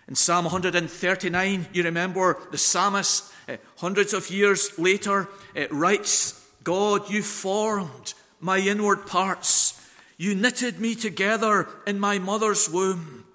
In 0.08 0.16
Psalm 0.16 0.46
139, 0.46 1.68
you 1.74 1.84
remember 1.84 2.40
the 2.52 2.58
psalmist, 2.58 3.32
uh, 3.50 3.58
hundreds 3.78 4.14
of 4.14 4.30
years 4.30 4.78
later, 4.80 5.28
it 5.54 5.72
writes, 5.72 6.46
God, 6.64 7.10
you 7.10 7.22
formed 7.22 8.14
my 8.40 8.60
inward 8.60 9.06
parts. 9.06 9.74
You 10.18 10.34
knitted 10.34 10.80
me 10.80 10.96
together 10.96 11.68
in 11.86 12.00
my 12.00 12.20
mother's 12.20 12.70
womb. 12.70 13.26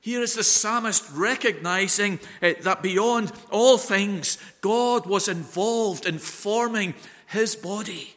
Here 0.00 0.22
is 0.22 0.34
the 0.34 0.44
psalmist 0.44 1.04
recognizing 1.12 2.20
uh, 2.40 2.52
that 2.62 2.82
beyond 2.82 3.32
all 3.50 3.76
things, 3.76 4.38
God 4.60 5.06
was 5.06 5.28
involved 5.28 6.06
in 6.06 6.18
forming 6.18 6.94
his 7.26 7.56
body. 7.56 8.15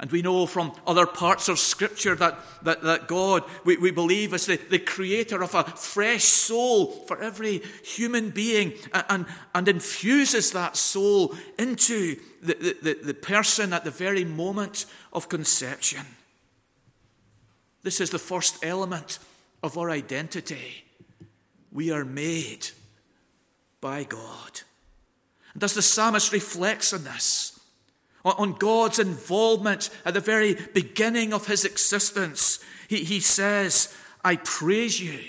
And 0.00 0.10
we 0.10 0.22
know 0.22 0.46
from 0.46 0.72
other 0.86 1.04
parts 1.04 1.50
of 1.50 1.58
Scripture 1.58 2.14
that, 2.14 2.38
that, 2.62 2.82
that 2.82 3.06
God, 3.06 3.44
we, 3.66 3.76
we 3.76 3.90
believe, 3.90 4.32
is 4.32 4.46
the, 4.46 4.56
the 4.56 4.78
creator 4.78 5.42
of 5.42 5.54
a 5.54 5.62
fresh 5.62 6.24
soul 6.24 6.86
for 6.86 7.20
every 7.20 7.58
human 7.84 8.30
being 8.30 8.72
and, 9.10 9.26
and 9.54 9.68
infuses 9.68 10.52
that 10.52 10.78
soul 10.78 11.34
into 11.58 12.16
the, 12.40 12.76
the, 12.82 12.98
the 13.04 13.14
person 13.14 13.74
at 13.74 13.84
the 13.84 13.90
very 13.90 14.24
moment 14.24 14.86
of 15.12 15.28
conception. 15.28 16.06
This 17.82 18.00
is 18.00 18.08
the 18.08 18.18
first 18.18 18.64
element 18.64 19.18
of 19.62 19.76
our 19.76 19.90
identity. 19.90 20.84
We 21.70 21.90
are 21.90 22.06
made 22.06 22.68
by 23.82 24.04
God. 24.04 24.62
And 25.52 25.62
as 25.62 25.74
the 25.74 25.82
psalmist 25.82 26.32
reflects 26.32 26.94
on 26.94 27.04
this, 27.04 27.59
on 28.24 28.52
God's 28.54 28.98
involvement 28.98 29.90
at 30.04 30.14
the 30.14 30.20
very 30.20 30.56
beginning 30.74 31.32
of 31.32 31.46
his 31.46 31.64
existence, 31.64 32.58
he, 32.88 33.04
he 33.04 33.20
says, 33.20 33.94
I 34.24 34.36
praise 34.36 35.00
you, 35.00 35.20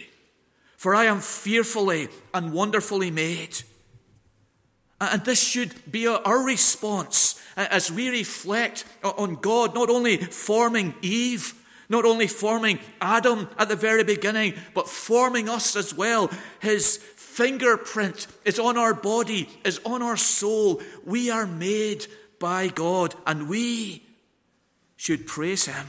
for 0.78 0.94
I 0.94 1.06
am 1.06 1.20
fearfully 1.20 2.10
and 2.34 2.54
wonderfully 2.54 3.12
made. 3.12 3.62
And 5.00 5.24
this 5.26 5.42
should 5.42 5.92
be 5.92 6.08
our 6.08 6.44
response 6.46 7.42
as 7.56 7.92
we 7.92 8.10
reflect 8.10 8.86
on 9.04 9.36
God 9.36 9.74
not 9.74 9.90
only 9.90 10.18
forming 10.18 10.94
Eve, 11.02 11.56
not 11.90 12.06
only 12.06 12.28
forming 12.28 12.80
Adam 13.02 13.50
at 13.58 13.68
the 13.68 13.76
very 13.76 14.04
beginning, 14.04 14.54
but 14.74 14.88
forming 14.88 15.50
us 15.50 15.76
as 15.76 15.94
well. 15.94 16.30
His 16.62 16.98
fingerprint 16.98 18.28
is 18.46 18.60
on 18.60 18.78
our 18.78 18.94
body, 18.94 19.50
is 19.66 19.80
on 19.86 20.02
our 20.02 20.18
soul. 20.18 20.82
We 21.06 21.32
are 21.32 21.48
made 21.48 22.06
by 22.42 22.68
God, 22.68 23.16
and 23.26 23.48
we 23.48 24.04
should 24.98 25.26
praise 25.26 25.68
Him. 25.68 25.88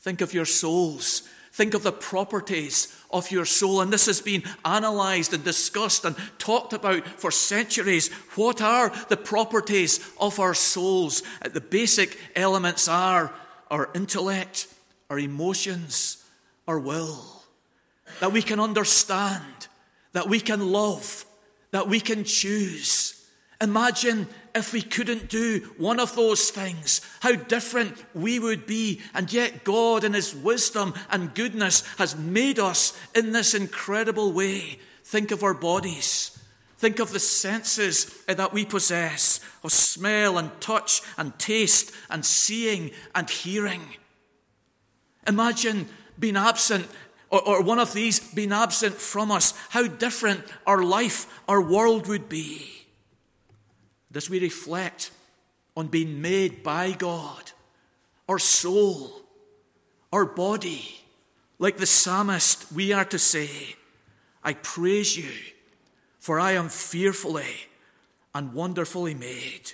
Think 0.00 0.20
of 0.20 0.34
your 0.34 0.44
souls. 0.44 1.22
Think 1.52 1.74
of 1.74 1.82
the 1.82 1.92
properties 1.92 2.94
of 3.10 3.30
your 3.30 3.44
soul. 3.44 3.80
And 3.80 3.92
this 3.92 4.06
has 4.06 4.20
been 4.20 4.42
analyzed 4.64 5.32
and 5.32 5.44
discussed 5.44 6.04
and 6.04 6.16
talked 6.38 6.72
about 6.72 7.06
for 7.06 7.30
centuries. 7.30 8.10
What 8.34 8.60
are 8.60 8.90
the 9.08 9.16
properties 9.16 10.00
of 10.18 10.40
our 10.40 10.54
souls? 10.54 11.22
The 11.42 11.60
basic 11.60 12.18
elements 12.34 12.88
are 12.88 13.32
our 13.70 13.90
intellect, 13.94 14.66
our 15.08 15.18
emotions, 15.18 16.24
our 16.66 16.78
will. 16.78 17.44
That 18.20 18.32
we 18.32 18.42
can 18.42 18.58
understand, 18.58 19.68
that 20.12 20.28
we 20.28 20.40
can 20.40 20.72
love, 20.72 21.24
that 21.70 21.86
we 21.86 22.00
can 22.00 22.24
choose. 22.24 23.24
Imagine 23.60 24.26
if 24.54 24.72
we 24.72 24.82
couldn't 24.82 25.28
do 25.28 25.70
one 25.78 25.98
of 25.98 26.14
those 26.14 26.50
things, 26.50 27.00
how 27.20 27.34
different 27.34 28.04
we 28.14 28.38
would 28.38 28.66
be. 28.66 29.00
And 29.14 29.32
yet, 29.32 29.64
God, 29.64 30.04
in 30.04 30.12
His 30.12 30.34
wisdom 30.34 30.94
and 31.10 31.34
goodness, 31.34 31.86
has 31.96 32.16
made 32.16 32.58
us 32.58 32.98
in 33.14 33.32
this 33.32 33.54
incredible 33.54 34.32
way. 34.32 34.78
Think 35.04 35.30
of 35.30 35.42
our 35.42 35.54
bodies. 35.54 36.38
Think 36.78 36.98
of 36.98 37.12
the 37.12 37.20
senses 37.20 38.06
that 38.26 38.52
we 38.52 38.64
possess 38.64 39.40
of 39.62 39.72
smell 39.72 40.36
and 40.36 40.50
touch 40.60 41.00
and 41.16 41.38
taste 41.38 41.92
and 42.10 42.24
seeing 42.24 42.90
and 43.14 43.30
hearing. 43.30 43.82
Imagine 45.26 45.88
being 46.18 46.36
absent, 46.36 46.88
or, 47.30 47.40
or, 47.46 47.62
one 47.62 47.78
of 47.78 47.92
these 47.92 48.18
being 48.18 48.52
absent 48.52 48.94
from 48.96 49.30
us, 49.30 49.54
how 49.70 49.86
different 49.86 50.44
our 50.66 50.82
life, 50.82 51.40
our 51.48 51.60
world 51.60 52.08
would 52.08 52.28
be. 52.28 52.81
As 54.14 54.28
we 54.28 54.40
reflect 54.40 55.10
on 55.76 55.88
being 55.88 56.20
made 56.20 56.62
by 56.62 56.92
God, 56.92 57.52
our 58.28 58.38
soul, 58.38 59.22
our 60.12 60.24
body, 60.24 61.00
like 61.58 61.78
the 61.78 61.86
psalmist, 61.86 62.72
we 62.72 62.92
are 62.92 63.04
to 63.06 63.18
say, 63.18 63.48
I 64.44 64.54
praise 64.54 65.16
you 65.16 65.30
for 66.22 66.38
I 66.38 66.52
am 66.52 66.68
fearfully 66.68 67.66
and 68.32 68.54
wonderfully 68.54 69.12
made. 69.12 69.72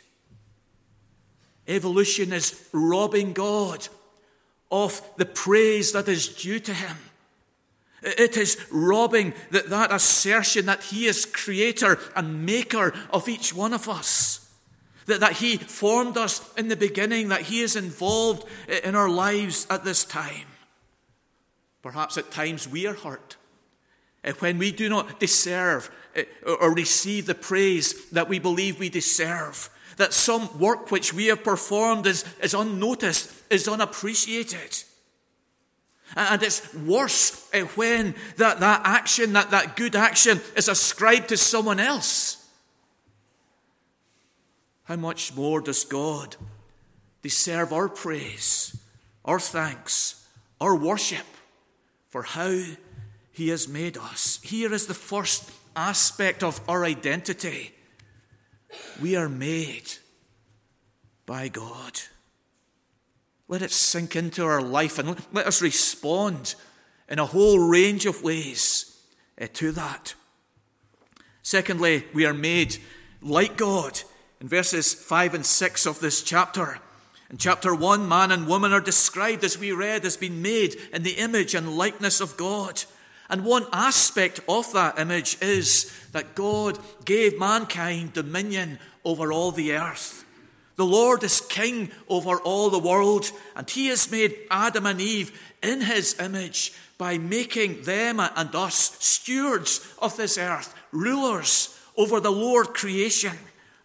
Evolution 1.67 2.33
is 2.33 2.67
robbing 2.73 3.35
God 3.35 3.87
of 4.71 5.03
the 5.19 5.27
praise 5.27 5.93
that 5.93 6.09
is 6.09 6.27
due 6.27 6.59
to 6.61 6.73
him. 6.73 6.97
It 8.03 8.37
is 8.37 8.57
robbing 8.71 9.35
that, 9.51 9.71
that 9.71 9.93
assertion 9.93 10.67
that 10.67 10.85
he 10.85 11.07
is 11.07 11.27
creator 11.27 11.99
and 12.15 12.47
maker 12.47 12.95
of 13.11 13.29
each 13.29 13.53
one 13.53 13.73
of 13.73 13.89
us. 13.89 14.49
That, 15.07 15.21
that 15.21 15.33
he 15.35 15.57
formed 15.57 16.17
us 16.17 16.53
in 16.57 16.69
the 16.69 16.77
beginning, 16.77 17.29
that 17.29 17.43
he 17.43 17.61
is 17.61 17.77
involved 17.77 18.47
in 18.85 18.95
our 18.95 19.09
lives 19.09 19.67
at 19.71 19.85
this 19.85 20.05
time. 20.05 20.47
Perhaps 21.83 22.19
at 22.19 22.31
times 22.31 22.69
we 22.69 22.87
are 22.87 22.95
hurt 22.95 23.37
when 24.41 24.59
we 24.59 24.71
do 24.71 24.91
not 24.91 25.19
deserve 25.19 25.91
Eh, 26.19 26.25
or 26.61 26.73
receive 26.73 27.27
the 27.27 27.35
praise 27.35 28.09
that 28.11 28.29
we 28.29 28.39
believe 28.39 28.79
we 28.79 28.89
deserve. 28.89 29.71
That 29.97 30.13
some 30.13 30.59
work 30.59 30.91
which 30.91 31.13
we 31.13 31.27
have 31.27 31.45
performed 31.45 32.07
is, 32.07 32.25
is 32.41 32.55
unnoticed, 32.55 33.33
is 33.51 33.69
unappreciated. 33.69 34.85
And 36.17 36.43
it's 36.43 36.75
worse 36.75 37.49
eh, 37.53 37.65
when 37.75 38.15
that, 38.37 38.61
that 38.61 38.83
action, 38.85 39.35
that, 39.35 39.51
that 39.51 39.77
good 39.77 39.95
action, 39.95 40.41
is 40.57 40.69
ascribed 40.69 41.29
to 41.29 41.37
someone 41.37 41.81
else. 41.81 42.47
How 44.85 44.97
much 44.97 45.35
more 45.37 45.61
does 45.61 45.85
God 45.85 46.37
deserve 47.23 47.73
our 47.73 47.89
praise, 47.89 48.77
our 49.25 49.39
thanks, 49.39 50.27
our 50.61 50.75
worship 50.75 51.27
for 52.09 52.23
how 52.23 52.63
He 53.31 53.49
has 53.49 53.69
made 53.69 53.99
us? 53.99 54.41
Here 54.43 54.73
is 54.73 54.87
the 54.87 54.95
first 54.95 55.51
aspect 55.77 56.43
of 56.43 56.61
our 56.69 56.85
identity. 56.85 57.75
We 59.01 59.15
are 59.15 59.29
made 59.29 59.91
by 61.27 61.49
God. 61.49 62.01
Let 63.49 63.63
it 63.63 63.71
sink 63.71 64.15
into 64.15 64.45
our 64.45 64.61
life 64.61 64.99
and 64.99 65.17
let 65.33 65.47
us 65.47 65.63
respond 65.63 66.55
in 67.09 67.19
a 67.19 67.27
whole 67.27 67.59
range 67.59 68.05
of 68.05 68.23
ways 68.23 69.01
uh, 69.41 69.47
to 69.55 69.73
that. 69.73 70.15
Secondly, 71.43 72.05
we 72.13 72.27
are 72.27 72.35
made 72.35 72.77
like 73.23 73.57
God 73.57 74.03
in 74.41 74.49
verses 74.49 74.93
5 74.93 75.35
and 75.35 75.47
6 75.47 75.87
of 75.87 76.01
this 76.01 76.23
chapter. 76.23 76.79
In 77.31 77.39
chapter 77.39 77.75
1, 77.75 78.07
man 78.07 78.31
and 78.31 78.47
woman 78.47 78.73
are 78.73 78.81
described, 78.81 79.45
as 79.45 79.59
we 79.59 79.73
read, 79.73 80.05
as 80.05 80.17
being 80.17 80.43
made 80.43 80.77
in 80.93 81.03
the 81.03 81.13
image 81.13 81.55
and 81.55 81.77
likeness 81.77 82.21
of 82.21 82.37
God. 82.37 82.85
And 83.31 83.45
one 83.45 83.67
aspect 83.73 84.41
of 84.49 84.73
that 84.73 84.99
image 84.99 85.37
is 85.43 85.93
that 86.13 86.35
God 86.35 86.79
gave 87.05 87.39
mankind 87.39 88.15
dominion 88.15 88.79
over 89.05 89.33
all 89.33 89.51
the 89.51 89.73
earth. 89.73 90.25
The 90.79 90.87
Lord 90.87 91.25
is 91.25 91.41
king 91.41 91.91
over 92.09 92.37
all 92.39 92.71
the 92.71 92.79
world, 92.79 93.33
and 93.57 93.69
he 93.69 93.89
has 93.89 94.13
made 94.13 94.37
Adam 94.49 94.87
and 94.87 95.01
Eve 95.01 95.37
in 95.61 95.81
his 95.81 96.19
image 96.21 96.73
by 96.97 97.19
making 97.19 97.83
them 97.83 98.21
and 98.21 98.55
us 98.55 98.97
stewards 99.01 99.93
of 99.99 100.17
this 100.17 100.39
earth, 100.39 100.73
rulers 100.93 101.77
over 101.97 102.21
the 102.21 102.31
Lord 102.31 102.75
creation. 102.75 103.37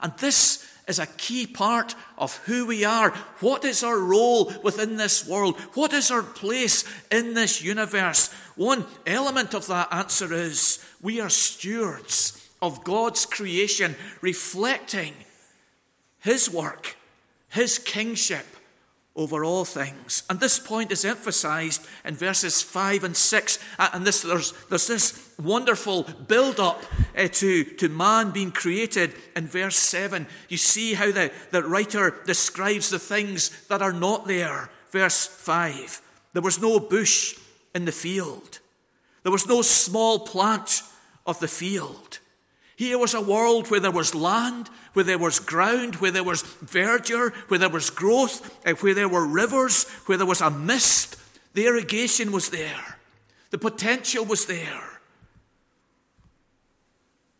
And 0.01 0.13
this 0.19 0.69
is 0.87 0.99
a 0.99 1.07
key 1.07 1.47
part 1.47 1.95
of 2.15 2.37
who 2.45 2.67
we 2.67 2.85
are. 2.85 3.09
What 3.39 3.65
is 3.65 3.83
our 3.83 3.97
role 3.97 4.53
within 4.61 4.97
this 4.97 5.27
world? 5.27 5.59
What 5.73 5.93
is 5.93 6.11
our 6.11 6.21
place 6.21 6.83
in 7.11 7.33
this 7.33 7.59
universe? 7.59 8.31
One 8.55 8.85
element 9.07 9.55
of 9.55 9.65
that 9.65 9.91
answer 9.91 10.31
is 10.31 10.77
we 11.01 11.19
are 11.19 11.29
stewards 11.29 12.39
of 12.61 12.83
God's 12.83 13.25
creation, 13.25 13.95
reflecting 14.21 15.15
His 16.23 16.49
work, 16.49 16.95
His 17.49 17.77
kingship 17.77 18.45
over 19.15 19.45
all 19.45 19.65
things. 19.65 20.23
And 20.29 20.39
this 20.39 20.57
point 20.57 20.91
is 20.91 21.05
emphasized 21.05 21.85
in 22.03 22.15
verses 22.15 22.61
5 22.61 23.03
and 23.03 23.15
6. 23.15 23.59
And 23.77 24.05
this, 24.07 24.23
there's, 24.23 24.53
there's 24.69 24.87
this 24.87 25.33
wonderful 25.37 26.03
build 26.03 26.59
up 26.59 26.81
uh, 27.15 27.27
to, 27.27 27.63
to 27.63 27.89
man 27.89 28.31
being 28.31 28.51
created 28.51 29.13
in 29.35 29.47
verse 29.47 29.75
7. 29.75 30.25
You 30.49 30.57
see 30.57 30.95
how 30.95 31.11
the, 31.11 31.31
the 31.51 31.61
writer 31.61 32.15
describes 32.25 32.89
the 32.89 32.99
things 32.99 33.67
that 33.67 33.81
are 33.81 33.93
not 33.93 34.27
there. 34.27 34.69
Verse 34.89 35.27
5 35.27 36.01
There 36.33 36.41
was 36.41 36.59
no 36.59 36.79
bush 36.79 37.37
in 37.75 37.85
the 37.85 37.91
field, 37.91 38.59
there 39.21 39.31
was 39.31 39.47
no 39.47 39.61
small 39.61 40.19
plant 40.19 40.81
of 41.25 41.39
the 41.39 41.47
field. 41.47 42.19
Here 42.75 42.97
was 42.97 43.13
a 43.13 43.21
world 43.21 43.69
where 43.69 43.79
there 43.79 43.91
was 43.91 44.15
land, 44.15 44.69
where 44.93 45.05
there 45.05 45.17
was 45.17 45.39
ground, 45.39 45.95
where 45.95 46.11
there 46.11 46.23
was 46.23 46.41
verdure, 46.41 47.31
where 47.47 47.59
there 47.59 47.69
was 47.69 47.89
growth, 47.89 48.51
where 48.81 48.93
there 48.93 49.09
were 49.09 49.25
rivers, 49.25 49.87
where 50.05 50.17
there 50.17 50.27
was 50.27 50.41
a 50.41 50.49
mist. 50.49 51.17
The 51.53 51.67
irrigation 51.67 52.31
was 52.31 52.49
there, 52.49 52.97
the 53.51 53.59
potential 53.59 54.25
was 54.25 54.45
there. 54.45 54.89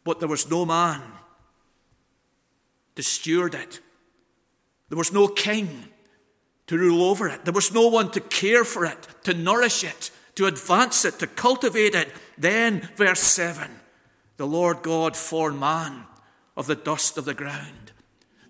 But 0.03 0.19
there 0.19 0.29
was 0.29 0.49
no 0.49 0.65
man 0.65 1.01
to 2.95 3.01
steward 3.01 3.55
it, 3.55 3.79
there 4.89 4.97
was 4.97 5.11
no 5.11 5.27
king 5.27 5.85
to 6.67 6.77
rule 6.77 7.03
over 7.03 7.27
it, 7.27 7.43
there 7.43 7.53
was 7.53 7.73
no 7.73 7.87
one 7.87 8.11
to 8.11 8.19
care 8.19 8.63
for 8.63 8.85
it, 8.85 9.07
to 9.23 9.33
nourish 9.33 9.83
it, 9.83 10.11
to 10.35 10.45
advance 10.45 11.05
it, 11.05 11.17
to 11.19 11.25
cultivate 11.27 11.95
it. 11.95 12.09
Then, 12.37 12.89
verse 12.95 13.21
7 13.21 13.79
the 14.43 14.47
Lord 14.47 14.81
God 14.81 15.15
formed 15.15 15.57
man 15.57 16.03
of 16.57 16.67
the 16.67 16.75
dust 16.75 17.17
of 17.17 17.23
the 17.23 17.33
ground. 17.33 17.93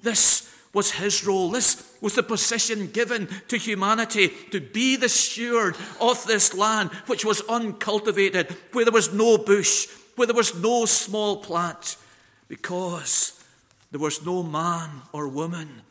This 0.01 0.51
was 0.73 0.93
his 0.93 1.23
role. 1.23 1.51
This 1.51 1.95
was 2.01 2.15
the 2.15 2.23
position 2.23 2.87
given 2.87 3.27
to 3.49 3.57
humanity 3.57 4.29
to 4.49 4.59
be 4.59 4.95
the 4.95 5.07
steward 5.07 5.77
of 6.01 6.25
this 6.25 6.55
land, 6.55 6.89
which 7.05 7.23
was 7.23 7.41
uncultivated, 7.41 8.47
where 8.71 8.85
there 8.85 8.91
was 8.91 9.13
no 9.13 9.37
bush, 9.37 9.87
where 10.15 10.25
there 10.25 10.35
was 10.35 10.59
no 10.59 10.85
small 10.85 11.37
plant, 11.37 11.97
because 12.47 13.39
there 13.91 14.01
was 14.01 14.25
no 14.25 14.41
man 14.41 14.89
or 15.11 15.27
woman 15.27 15.83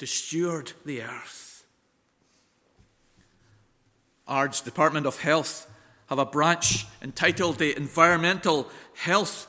to 0.00 0.06
steward 0.06 0.72
the 0.84 1.00
earth. 1.00 1.64
Ards 4.28 4.60
Department 4.60 5.06
of 5.06 5.22
Health 5.22 5.66
have 6.10 6.18
a 6.18 6.26
branch 6.26 6.86
entitled 7.00 7.58
the 7.58 7.74
Environmental 7.76 8.68
Health 8.94 9.46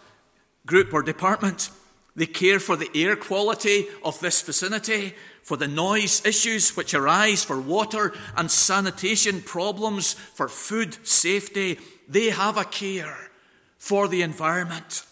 Group 0.68 0.94
or 0.94 1.02
Department. 1.02 1.72
They 2.16 2.28
care 2.28 2.60
for 2.60 2.76
the 2.76 2.90
air 2.94 3.16
quality 3.16 3.88
of 4.04 4.20
this 4.20 4.44
vicinity, 4.44 5.16
for 5.42 5.58
the 5.58 5.68
noise 5.68 6.24
issues 6.24 6.78
which 6.78 6.94
arise, 6.94 7.44
for 7.44 7.60
water 7.60 8.14
and 8.38 8.52
sanitation 8.52 9.42
problems, 9.42 10.14
for 10.14 10.48
food 10.48 10.96
safety. 11.06 11.80
They 12.08 12.30
have 12.30 12.58
a 12.58 12.64
care 12.64 13.32
for 13.80 14.08
the 14.08 14.22
environment. 14.22 15.04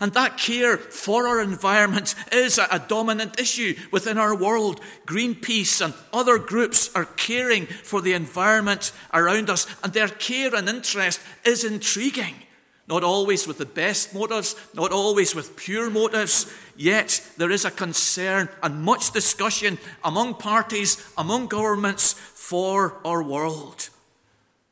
And 0.00 0.12
that 0.12 0.38
care 0.38 0.76
for 0.76 1.26
our 1.26 1.40
environment 1.40 2.14
is 2.32 2.58
a, 2.58 2.84
dominant 2.88 3.40
issue 3.40 3.74
within 3.90 4.16
our 4.16 4.34
world. 4.34 4.80
Greenpeace 5.06 5.84
and 5.84 5.94
other 6.12 6.38
groups 6.38 6.90
are 6.94 7.04
caring 7.04 7.66
for 7.66 8.00
the 8.00 8.12
environment 8.12 8.92
around 9.12 9.50
us, 9.50 9.66
and 9.82 9.92
their 9.92 10.08
care 10.08 10.54
and 10.54 10.68
interest 10.68 11.20
is 11.44 11.64
intriguing. 11.64 12.34
Not 12.86 13.04
always 13.04 13.46
with 13.46 13.58
the 13.58 13.66
best 13.66 14.14
motives, 14.14 14.56
not 14.72 14.92
always 14.92 15.34
with 15.34 15.56
pure 15.56 15.90
motives, 15.90 16.50
yet 16.76 17.20
there 17.36 17.50
is 17.50 17.66
a 17.66 17.70
concern 17.70 18.48
and 18.62 18.82
much 18.82 19.10
discussion 19.10 19.78
among 20.02 20.34
parties, 20.34 21.12
among 21.18 21.48
governments 21.48 22.14
for 22.14 22.94
our 23.04 23.22
world. 23.22 23.90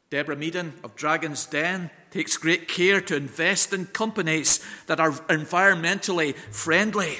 Deborah 0.08 0.36
Meaden 0.36 0.72
of 0.82 0.94
Dragon's 0.94 1.44
Den 1.46 1.90
takes 2.16 2.38
great 2.38 2.66
care 2.66 3.02
to 3.02 3.14
invest 3.14 3.74
in 3.74 3.84
companies 3.84 4.64
that 4.86 4.98
are 4.98 5.10
environmentally 5.28 6.34
friendly. 6.34 7.18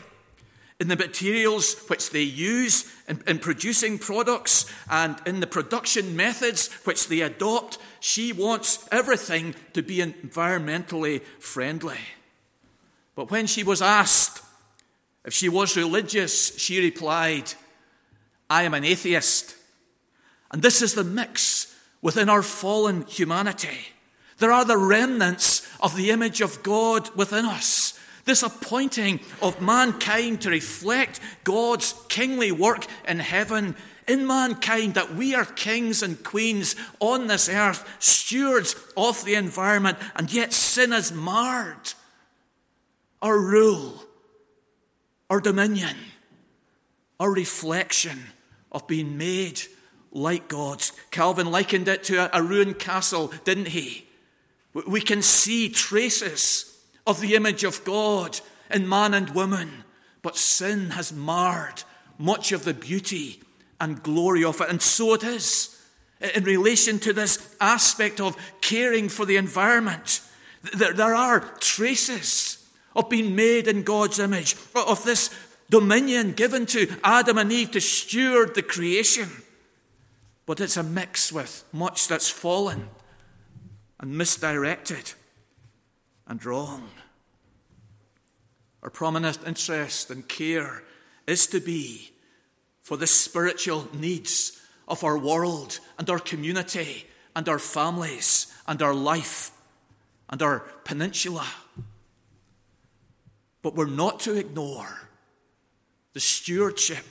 In 0.81 0.89
the 0.89 0.97
materials 0.97 1.75
which 1.89 2.09
they 2.11 2.23
use 2.23 2.91
in, 3.07 3.23
in, 3.27 3.39
producing 3.39 3.99
products 3.99 4.65
and 4.91 5.17
in 5.27 5.41
the 5.41 5.47
production 5.47 6.17
methods 6.17 6.73
which 6.85 7.09
they 7.09 7.21
adopt, 7.21 7.77
she 8.01 8.33
wants 8.33 8.89
everything 8.91 9.55
to 9.75 9.83
be 9.83 9.99
environmentally 9.99 11.21
friendly. 11.41 12.01
But 13.15 13.31
when 13.31 13.47
she 13.47 13.63
was 13.63 13.83
asked 13.83 14.43
if 15.27 15.35
she 15.35 15.51
was 15.51 15.77
religious, 15.77 16.57
she 16.57 16.81
replied, 16.81 17.53
I 18.49 18.63
am 18.63 18.73
an 18.73 18.85
atheist. 18.85 19.57
And 20.51 20.63
this 20.63 20.81
is 20.81 20.95
the 20.95 21.05
mix 21.05 21.75
within 22.01 22.31
our 22.31 22.43
fallen 22.43 23.03
humanity. 23.03 23.96
There 24.39 24.53
are 24.53 24.65
the 24.65 24.77
remnants 24.77 25.67
of 25.81 25.97
the 25.97 26.11
image 26.11 26.41
of 26.41 26.63
God 26.63 27.09
within 27.17 27.45
us. 27.45 27.99
This 28.25 28.43
appointing 28.43 29.21
of 29.41 29.61
mankind 29.61 30.43
to 30.43 30.51
reflect 30.51 31.21
God's 31.45 31.95
kingly 32.09 32.51
work 32.51 32.87
in 33.07 33.21
heaven, 33.21 33.77
in 34.09 34.27
mankind, 34.27 34.95
that 34.95 35.15
we 35.15 35.35
are 35.35 35.45
kings 35.45 36.03
and 36.03 36.23
queens 36.23 36.77
on 36.99 37.29
this 37.29 37.49
earth, 37.49 37.89
stewards 37.99 38.75
of 38.97 39.25
the 39.25 39.37
environment, 39.37 39.99
and 40.17 40.33
yet 40.33 40.53
sin 40.53 40.93
has 40.93 41.13
marred 41.13 41.95
our 43.23 43.39
rule, 43.39 44.05
our 45.31 45.41
dominion, 45.41 45.97
our 47.19 47.33
reflection 47.33 48.19
of 48.73 48.87
being 48.87 49.17
made 49.17 49.61
like 50.13 50.49
God's. 50.49 50.93
Calvin 51.11 51.51
likened 51.51 51.89
it 51.89 52.05
to 52.05 52.37
a, 52.37 52.43
ruined 52.43 52.79
castle, 52.79 53.33
didn't 53.45 53.69
he? 53.69 54.06
We 54.87 55.01
can 55.01 55.23
see 55.23 55.69
traces 55.69 56.79
of 57.07 57.21
the 57.21 57.35
image 57.35 57.65
of 57.65 57.85
God 57.85 58.41
in 58.71 58.89
man 58.89 59.15
and 59.15 59.31
woman, 59.31 59.85
but 60.23 60.37
sin 60.37 60.91
has 60.91 61.13
marred 61.13 61.85
much 62.19 62.53
of 62.53 62.65
the 62.65 62.75
beauty 62.75 63.43
and 63.81 64.03
glory 64.03 64.45
of 64.45 64.61
it. 64.61 64.69
And 64.69 64.83
so 64.83 65.15
it 65.15 65.25
is 65.25 65.81
in 66.21 66.45
relation 66.45 66.99
to 67.01 67.13
this 67.13 67.57
aspect 67.61 68.21
of 68.21 68.37
caring 68.61 69.09
for 69.09 69.25
the 69.25 69.37
environment. 69.37 70.21
There 70.75 71.15
are 71.15 71.41
traces 71.61 72.67
of 72.95 73.09
being 73.09 73.37
made 73.37 73.69
in 73.69 73.83
God's 73.83 74.19
image, 74.19 74.57
of 74.75 75.05
this 75.05 75.31
dominion 75.71 76.33
given 76.33 76.67
to 76.67 76.97
Adam 77.05 77.39
and 77.39 77.53
Eve 77.53 77.71
to 77.73 77.81
steward 77.81 78.55
the 78.55 78.63
creation. 78.63 79.29
But 80.45 80.61
it's 80.61 80.77
a 80.77 80.83
mix 80.83 81.33
with 81.33 81.65
much 81.73 82.09
that's 82.09 82.29
fallen 82.29 82.89
and 84.01 84.17
misdirected 84.17 85.13
and 86.27 86.45
wrong. 86.45 86.89
Our 88.83 88.91
prominent 88.91 89.39
interest 89.47 90.11
and 90.11 90.29
care 90.29 90.83
is 91.27 91.47
to 91.49 91.61
be 91.61 92.13
for 92.83 92.97
the 92.97 93.07
spiritual 93.07 93.89
needs 93.93 94.61
of 94.87 95.03
our 95.03 95.19
world 95.19 95.81
and 95.99 96.09
our 96.09 96.21
community 96.21 97.07
and 97.35 97.49
our 97.49 97.59
families 97.59 98.53
and 98.67 98.81
our 98.81 98.95
life 98.95 99.51
and 100.31 100.41
our 100.43 100.61
peninsula. 100.85 101.47
But 103.63 103.75
we're 103.75 103.87
not 103.87 104.21
to 104.21 104.35
ignore 104.35 105.09
the 106.13 106.21
stewardship 106.21 107.05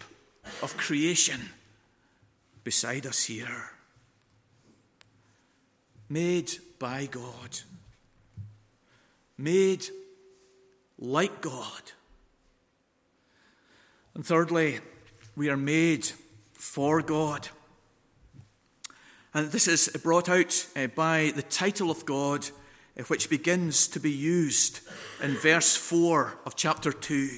of 0.61 0.77
creation 0.77 1.41
beside 2.63 3.05
us 3.05 3.25
here. 3.25 3.71
Made 6.09 6.53
by 6.79 7.05
God, 7.05 7.59
made 9.37 9.85
like 10.97 11.41
God. 11.41 11.91
And 14.13 14.25
thirdly, 14.25 14.79
we 15.35 15.49
are 15.49 15.57
made 15.57 16.09
for 16.53 17.01
God. 17.01 17.49
And 19.33 19.51
this 19.51 19.67
is 19.67 19.89
brought 20.01 20.29
out 20.29 20.65
uh, 20.77 20.87
by 20.87 21.33
the 21.35 21.41
title 21.41 21.91
of 21.91 22.05
God, 22.05 22.47
uh, 22.97 23.03
which 23.03 23.29
begins 23.29 23.87
to 23.89 23.99
be 23.99 24.11
used 24.11 24.79
in 25.21 25.35
verse 25.35 25.75
4 25.75 26.39
of 26.45 26.55
chapter 26.55 26.93
2. 26.93 27.29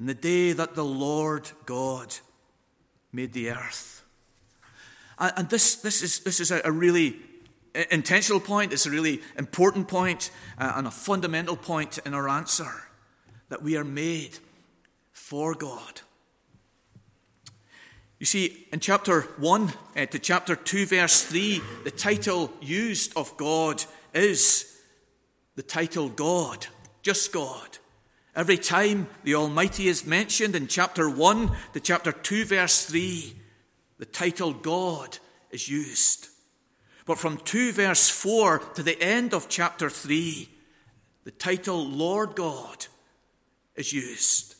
In 0.00 0.06
the 0.06 0.14
day 0.14 0.52
that 0.52 0.74
the 0.74 0.84
Lord 0.84 1.50
God 1.64 2.14
made 3.12 3.32
the 3.32 3.50
earth. 3.50 4.04
And 5.18 5.48
this, 5.48 5.76
this 5.76 6.02
is, 6.02 6.20
this 6.20 6.40
is 6.40 6.50
a 6.50 6.70
really 6.70 7.16
intentional 7.74 8.40
point, 8.40 8.72
it's 8.72 8.86
a 8.86 8.90
really 8.90 9.20
important 9.38 9.88
point 9.88 10.30
uh, 10.58 10.72
and 10.76 10.86
a 10.86 10.90
fundamental 10.90 11.56
point 11.56 11.98
in 12.06 12.14
our 12.14 12.28
answer 12.28 12.84
that 13.48 13.62
we 13.62 13.76
are 13.76 13.84
made 13.84 14.38
for 15.12 15.54
God. 15.54 16.00
You 18.18 18.26
see, 18.26 18.66
in 18.72 18.80
chapter 18.80 19.22
1 19.38 19.72
uh, 19.96 20.06
to 20.06 20.18
chapter 20.18 20.56
2, 20.56 20.86
verse 20.86 21.24
3, 21.24 21.60
the 21.84 21.90
title 21.90 22.52
used 22.60 23.16
of 23.16 23.36
God 23.36 23.84
is 24.14 24.80
the 25.56 25.62
title 25.62 26.08
God, 26.08 26.66
just 27.02 27.32
God. 27.32 27.78
Every 28.36 28.56
time 28.56 29.08
the 29.24 29.34
Almighty 29.34 29.88
is 29.88 30.06
mentioned 30.06 30.56
in 30.56 30.68
chapter 30.68 31.08
1 31.08 31.50
to 31.74 31.80
chapter 31.80 32.12
2, 32.12 32.46
verse 32.46 32.86
3, 32.86 33.36
the 33.98 34.06
title 34.06 34.52
God 34.52 35.18
is 35.50 35.68
used. 35.68 36.28
But 37.06 37.18
from 37.18 37.36
2 37.38 37.72
verse 37.72 38.08
4 38.08 38.58
to 38.76 38.82
the 38.82 39.00
end 39.00 39.34
of 39.34 39.48
chapter 39.48 39.90
3, 39.90 40.48
the 41.24 41.30
title 41.30 41.86
Lord 41.86 42.34
God 42.34 42.86
is 43.76 43.92
used. 43.92 44.54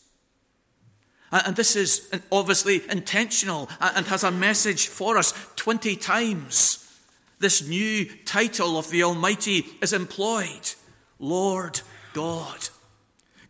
And 1.32 1.56
this 1.56 1.74
is 1.74 2.08
obviously 2.30 2.82
intentional 2.90 3.68
and 3.80 4.06
has 4.06 4.24
a 4.24 4.30
message 4.30 4.86
for 4.86 5.18
us 5.18 5.32
20 5.56 5.96
times. 5.96 6.80
This 7.38 7.66
new 7.66 8.04
title 8.24 8.78
of 8.78 8.90
the 8.90 9.02
Almighty 9.02 9.66
is 9.82 9.92
employed 9.92 10.74
Lord 11.18 11.80
God. 12.12 12.68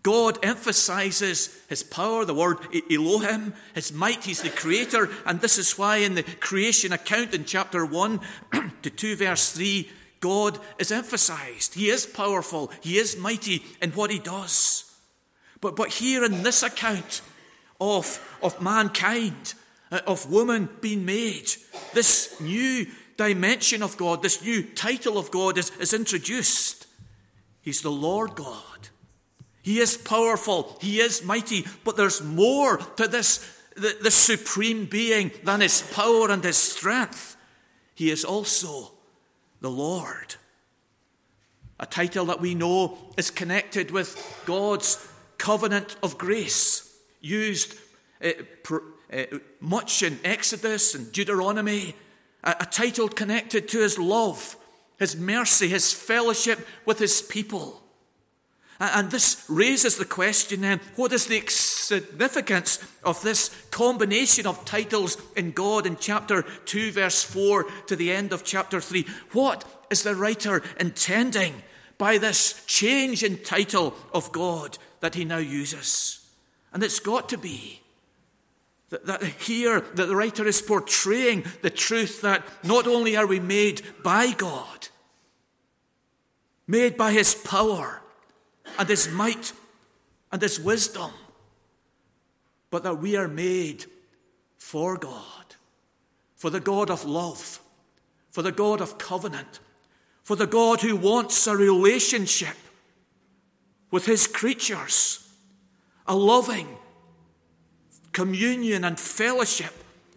God 0.05 0.39
emphasizes 0.45 1.59
his 1.67 1.83
power, 1.83 2.27
the 2.27 2.35
word 2.35 2.59
Elohim, 2.91 3.55
his 3.75 3.91
might, 3.91 4.23
he's 4.23 4.43
the 4.43 4.51
creator, 4.51 5.09
and 5.25 5.41
this 5.41 5.57
is 5.57 5.79
why 5.79 5.97
in 5.97 6.15
the 6.15 6.23
creation 6.23 6.93
account 6.93 7.33
in 7.33 7.47
chapter 7.47 7.87
1 7.87 8.21
to 8.83 8.91
2, 8.91 9.17
verse 9.17 9.53
3, 9.53 9.89
God 10.21 10.59
is 10.79 10.93
emphasized. 10.93 11.73
He 11.73 11.89
is 11.89 12.05
powerful, 12.05 12.71
he 12.83 12.99
is 12.99 13.17
mighty 13.17 13.65
in 13.81 13.93
what 13.93 14.11
he 14.11 14.19
does. 14.19 14.85
But, 15.63 15.75
but 15.75 15.89
here 15.89 16.23
in 16.23 16.43
this 16.43 16.63
account 16.63 17.23
of, 17.81 18.39
of 18.43 18.61
mankind, 18.61 19.55
uh, 19.91 20.01
of 20.07 20.31
woman 20.31 20.69
being 20.83 21.07
made, 21.07 21.49
this 21.95 22.39
new 22.43 22.87
dimension 23.17 23.83
of 23.83 23.97
God, 23.97 24.23
this 24.23 24.45
new 24.45 24.65
title 24.65 25.17
of 25.17 25.31
God 25.31 25.57
is, 25.57 25.71
is 25.79 25.95
introduced. 25.95 26.87
He's 27.63 27.81
the 27.81 27.91
Lord 27.91 28.35
God. 28.35 28.91
He 29.65 29.79
is 29.79 29.97
powerful, 29.97 30.77
He 30.83 31.01
is 31.01 31.25
mighty, 31.25 31.65
but 31.85 31.97
there's 31.97 32.23
more 32.23 32.77
to 32.77 33.09
this, 33.09 33.51
the, 33.75 34.11
supreme 34.11 34.85
being 34.85 35.31
than 35.43 35.63
His 35.63 35.81
power 35.81 36.31
and 36.31 36.45
His 36.45 36.59
strength. 36.59 37.35
He 37.95 38.11
is 38.11 38.27
also 38.27 38.93
the 39.63 39.71
Lord. 39.71 40.37
A 41.81 41.87
title 41.87 42.27
that 42.27 42.43
we 42.43 42.55
know 42.55 42.99
is 43.17 43.31
connected 43.31 43.91
with 43.91 44.43
God's 44.45 45.09
covenant 45.39 45.97
of 46.03 46.19
grace, 46.19 46.95
used 47.23 47.75
uh, 48.23 48.33
pr- 48.63 48.79
uh, 49.11 49.25
much 49.61 50.03
in 50.03 50.19
Exodus 50.25 50.95
and 50.95 51.11
Deuteronomy, 51.11 51.97
a, 52.43 52.55
a 52.61 52.67
title 52.67 53.09
connected 53.09 53.67
to 53.69 53.79
His 53.79 53.99
love, 53.99 54.59
His 54.99 55.17
mercy, 55.17 55.69
His 55.69 55.91
fellowship 55.91 56.69
with 56.85 56.99
His 56.99 57.23
people. 57.23 57.81
And 58.81 59.11
this 59.11 59.45
raises 59.49 59.97
the 59.97 60.05
question 60.05 60.63
then 60.63 60.81
what 60.97 61.13
is 61.13 61.27
the 61.27 61.43
significance 61.47 62.85
of 63.05 63.23
this 63.23 63.51
combination 63.71 64.47
of 64.47 64.65
titles 64.65 65.17
in 65.37 65.53
God 65.53 65.87
in 65.87 65.97
chapter 65.97 66.43
2, 66.43 66.93
verse 66.93 67.23
4 67.23 67.65
to 67.87 67.97
the 67.97 68.11
end 68.11 68.33
of 68.33 68.45
chapter 68.45 68.81
3? 68.81 69.07
What 69.33 69.65
is 69.91 70.03
the 70.03 70.17
writer 70.17 70.63
intending 70.81 71.63
by 71.99 72.19
this 72.19 72.65
change 72.67 73.23
in 73.23 73.39
title 73.39 73.95
of 74.13 74.33
God 74.33 74.79
that 75.01 75.15
he 75.15 75.25
now 75.25 75.39
uses? 75.39 76.27
And 76.73 76.83
it's 76.83 77.01
got 77.01 77.29
to 77.29 77.39
be 77.39 77.81
that, 78.91 79.07
that 79.07 79.23
here 79.23 79.81
that 79.81 80.07
the 80.07 80.17
writer 80.17 80.47
is 80.47 80.61
portraying 80.61 81.45
the 81.63 81.71
truth 81.71 82.21
that 82.23 82.45
not 82.65 82.87
only 82.89 83.17
are 83.17 83.27
we 83.27 83.41
made 83.41 83.83
by 84.03 84.33
God, 84.33 84.89
made 86.67 86.97
by 86.97 87.13
his 87.13 87.35
power, 87.35 88.03
and 88.79 88.89
His 88.89 89.09
might 89.09 89.53
and 90.33 90.43
His 90.43 90.59
wisdom, 90.61 91.11
but 92.71 92.83
that 92.83 92.99
we 92.99 93.17
are 93.17 93.29
made 93.29 93.87
for 94.59 94.97
God, 94.97 95.55
for 96.37 96.51
the 96.51 96.61
God 96.61 96.91
of 96.91 97.05
love, 97.05 97.61
for 98.31 98.43
the 98.43 98.53
God 98.53 98.81
of 98.81 98.99
covenant, 98.99 99.61
for 100.23 100.37
the 100.37 100.47
God 100.47 100.81
who 100.81 100.97
wants 100.97 101.47
a 101.47 101.57
relationship 101.57 102.57
with 103.91 104.07
His 104.07 104.27
creatures, 104.27 105.29
a 106.07 106.17
loving 106.17 106.67
communion 108.13 108.85
and 108.85 108.99
fellowship 108.99 109.73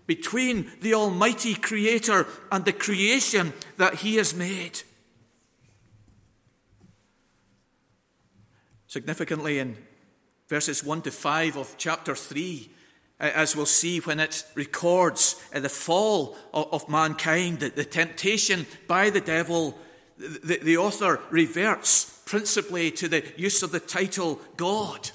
between 0.06 0.72
the 0.82 0.94
Almighty 0.94 1.54
Creator 1.54 2.26
and 2.52 2.64
the 2.64 2.72
creation 2.72 3.52
that 3.76 3.96
He 3.96 4.16
has 4.16 4.34
made. 4.34 4.82
Significantly, 8.88 9.60
in 9.60 9.78
verses 10.48 10.84
1 10.84 11.02
to 11.04 11.12
5 11.12 11.58
of 11.58 11.76
chapter 11.78 12.16
3, 12.16 12.70
as 13.20 13.56
we'll 13.56 13.66
see 13.66 14.00
when 14.00 14.20
it 14.20 14.46
records 14.56 15.42
uh, 15.54 15.60
the 15.60 15.70
fall 15.70 16.38
of 16.54 16.88
mankind, 16.88 17.60
the 17.60 17.84
temptation 17.84 18.66
by 18.88 19.10
the 19.10 19.22
devil, 19.22 19.78
the 20.18 20.78
author 20.78 21.20
reverts 21.30 22.22
principally 22.26 22.92
to 22.92 23.08
the 23.08 23.24
use 23.36 23.64
of 23.64 23.72
the 23.72 23.80
title 23.80 24.40
God, 24.56 25.12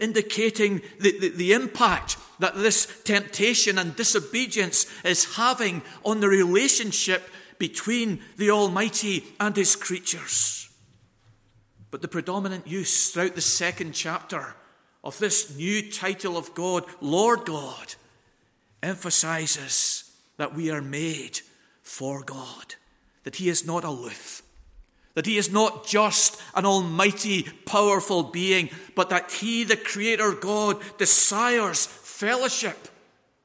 indicating 0.00 0.82
the 1.00 1.52
impact 1.52 2.16
that 2.38 2.56
this 2.56 3.02
temptation 3.04 3.78
and 3.78 3.94
disobedience 3.94 4.86
is 5.04 5.36
having 5.36 5.82
on 6.04 6.20
the 6.20 6.28
relationship 6.28 7.28
between 7.58 8.20
the 8.36 8.50
Almighty 8.50 9.24
and 9.38 9.56
His 9.56 9.76
creatures. 9.76 10.68
But 11.92 12.00
the 12.00 12.08
predominant 12.08 12.66
use 12.66 13.10
throughout 13.10 13.34
the 13.34 13.42
second 13.42 13.92
chapter 13.92 14.56
of 15.04 15.18
this 15.18 15.54
new 15.54 15.92
title 15.92 16.38
of 16.38 16.54
God, 16.54 16.84
Lord 17.02 17.44
God, 17.44 17.94
emphasizes 18.82 20.10
that 20.38 20.54
we 20.54 20.70
are 20.70 20.80
made 20.80 21.40
for 21.82 22.22
God, 22.22 22.76
that 23.24 23.36
He 23.36 23.50
is 23.50 23.66
not 23.66 23.84
aloof, 23.84 24.42
that 25.14 25.26
He 25.26 25.36
is 25.36 25.52
not 25.52 25.86
just 25.86 26.40
an 26.54 26.64
almighty, 26.64 27.42
powerful 27.66 28.22
being, 28.22 28.70
but 28.96 29.10
that 29.10 29.30
He, 29.30 29.62
the 29.62 29.76
Creator 29.76 30.32
God, 30.32 30.80
desires 30.96 31.84
fellowship 31.84 32.88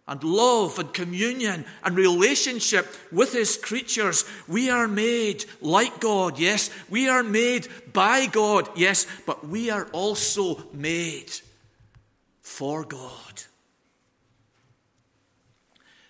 and 0.08 0.24
love 0.24 0.80
and 0.80 0.94
communion 0.94 1.66
and 1.84 1.98
relationship 1.98 2.88
with 3.12 3.34
his 3.34 3.58
creatures. 3.58 4.26
We 4.48 4.70
are 4.70 4.88
made 4.88 5.46
like 5.62 6.00
God, 6.00 6.40
yes. 6.40 6.70
We 6.90 7.10
are 7.10 7.24
made 7.24 7.68
by 7.94 8.28
God, 8.28 8.70
yes. 8.76 9.06
But 9.26 9.48
we 9.48 9.70
are 9.70 9.88
also 9.92 10.64
made 10.74 11.32
for 12.42 12.86
God. 12.86 13.44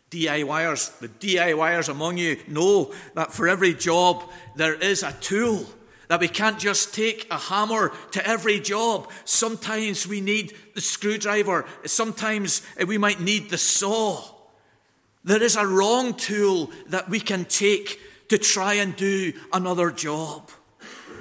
DIYers, 0.10 1.00
the 1.00 1.10
DIYers 1.10 1.90
among 1.90 2.18
you 2.18 2.38
know 2.48 2.94
that 3.14 3.34
for 3.34 3.48
every 3.48 3.74
job 3.74 4.24
there 4.56 4.76
is 4.76 5.04
a 5.04 5.12
tool 5.14 5.66
that 6.08 6.20
we 6.20 6.28
can't 6.28 6.60
just 6.60 6.94
take 6.94 7.28
a 7.30 7.38
hammer 7.38 7.92
to 8.12 8.26
every 8.26 8.60
job. 8.60 9.10
Sometimes 9.26 10.08
we 10.08 10.22
need 10.22 10.54
the 10.74 10.82
screwdriver. 10.82 11.66
Sometimes 11.86 12.62
eh, 12.78 12.86
we 12.86 12.98
might 12.98 13.20
need 13.20 13.50
the 13.50 13.58
saw. 13.58 14.24
There 15.24 15.44
is 15.44 15.56
a 15.56 15.68
wrong 15.68 16.14
tool 16.14 16.72
that 16.88 17.10
we 17.10 17.20
can 17.20 17.46
take 17.46 18.00
to 18.30 18.38
try 18.38 18.76
and 18.76 18.96
do 18.96 19.34
another 19.52 19.92
job. 19.92 20.50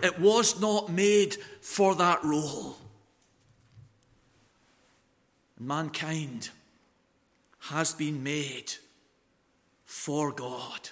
It 0.03 0.21
was 0.21 0.61
not 0.61 0.91
made 0.91 1.37
for 1.61 1.95
that 1.97 2.23
role. 2.23 2.77
Mankind 5.59 6.51
has 7.59 7.95
been 7.95 8.23
made 8.23 8.75
for 9.85 10.31
God, 10.31 10.91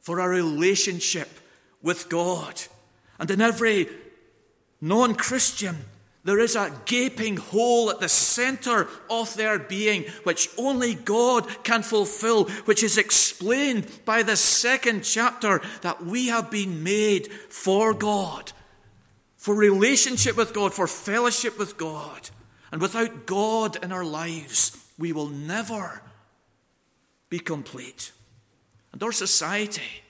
for 0.00 0.18
a 0.18 0.28
relationship 0.28 1.28
with 1.82 2.08
God. 2.08 2.60
And 3.18 3.30
in 3.30 3.40
every 3.40 3.88
non 4.80 5.14
Christian, 5.14 5.76
there 6.24 6.38
is 6.38 6.56
a 6.56 6.72
gaping 6.84 7.36
hole 7.36 7.90
at 7.90 8.00
the 8.00 8.08
center 8.08 8.88
of 9.08 9.34
their 9.34 9.58
being, 9.58 10.04
which 10.24 10.50
only 10.58 10.94
God 10.94 11.46
can 11.64 11.82
fulfill, 11.82 12.44
which 12.66 12.82
is 12.82 12.98
explained 12.98 13.90
by 14.04 14.22
the 14.22 14.36
second 14.36 15.04
chapter 15.04 15.62
that 15.82 16.04
we 16.04 16.26
have 16.26 16.50
been 16.50 16.82
made 16.82 17.32
for 17.32 17.94
God, 17.94 18.52
for 19.36 19.54
relationship 19.54 20.36
with 20.36 20.52
God, 20.52 20.74
for 20.74 20.86
fellowship 20.86 21.58
with 21.58 21.78
God. 21.78 22.28
And 22.70 22.82
without 22.82 23.24
God 23.24 23.82
in 23.82 23.92
our 23.92 24.04
lives, 24.04 24.76
we 24.98 25.12
will 25.12 25.28
never 25.28 26.02
be 27.30 27.38
complete. 27.38 28.12
And 28.92 29.02
our 29.02 29.12
society, 29.12 30.02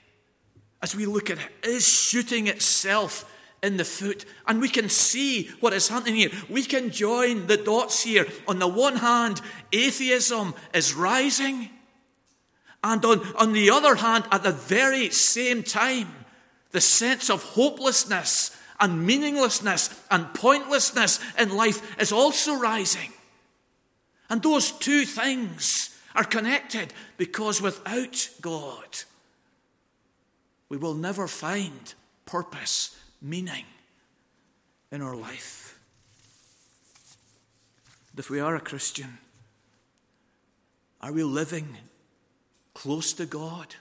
as 0.83 0.95
we 0.95 1.07
look 1.07 1.31
at 1.31 1.39
it, 1.39 1.51
is 1.63 1.87
shooting 1.87 2.47
itself 2.47 3.31
in 3.63 3.77
the 3.77 3.85
foot. 3.85 4.25
And 4.47 4.61
we 4.61 4.69
can 4.69 4.89
see 4.89 5.51
what 5.61 5.73
is 5.73 5.89
happening 5.89 6.17
here. 6.17 6.31
We 6.49 6.63
can 6.63 6.91
join 6.91 7.47
the 7.47 7.57
dots 7.57 8.03
here. 8.03 8.27
On 8.47 8.59
the 8.59 8.69
one 8.69 8.97
hand, 8.97 9.41
atheism 9.73 10.55
is 10.73 10.95
rising. 10.95 11.71
And 12.85 13.05
on, 13.05 13.21
on 13.37 13.53
the 13.53 13.71
other 13.71 13.97
hand, 13.97 14.25
at 14.31 14.45
the 14.45 14.53
very 14.53 15.11
same 15.11 15.63
time, 15.63 16.15
the 16.71 16.81
sense 16.81 17.31
of 17.31 17.43
hopelessness 17.43 18.57
and 18.79 19.05
meaninglessness 19.05 19.91
and 20.11 20.33
pointlessness 20.35 21.19
in 21.39 21.57
life 21.57 22.01
is 22.01 22.13
also 22.13 22.55
rising. 22.55 23.13
And 24.31 24.43
those 24.43 24.71
two 24.71 25.05
things 25.05 25.99
are 26.15 26.25
connected 26.25 26.93
because 27.17 27.61
without 27.61 28.29
God, 28.41 28.87
we 30.69 30.77
will 30.77 30.95
never 30.95 31.27
find 31.27 31.95
purpose, 32.27 32.97
meaning 33.23 33.65
in 34.91 35.03
our 35.03 35.17
life. 35.17 35.79
if 38.17 38.31
we 38.31 38.41
are 38.41 38.57
a 38.57 38.61
Christian, 38.61 39.19
are 41.01 41.13
we 41.13 41.23
living 41.23 41.77
close 42.75 43.13
to 43.13 43.27
God? 43.27 43.77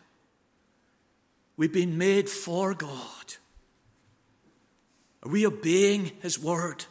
We've 1.58 1.73
been 1.73 1.97
made 1.97 2.30
for 2.30 2.76
God. 2.76 3.36
Are 5.23 5.32
we 5.32 5.45
obeying 5.45 6.12
His 6.21 6.39
word? 6.39 6.86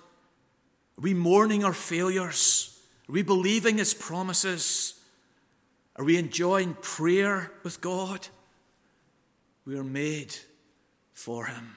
Are 0.99 1.03
we 1.03 1.15
mourning 1.15 1.65
our 1.65 1.73
failures? 1.73 2.77
Are 3.09 3.13
we 3.13 3.23
believing 3.23 3.79
His 3.79 3.95
promises? 3.95 4.95
Are 5.95 6.05
we 6.05 6.19
enjoying 6.19 6.75
prayer 6.83 7.53
with 7.63 7.81
God? 7.81 8.27
We 9.67 9.77
are 9.77 9.85
made 9.85 10.35
for 11.13 11.47
Him. 11.47 11.77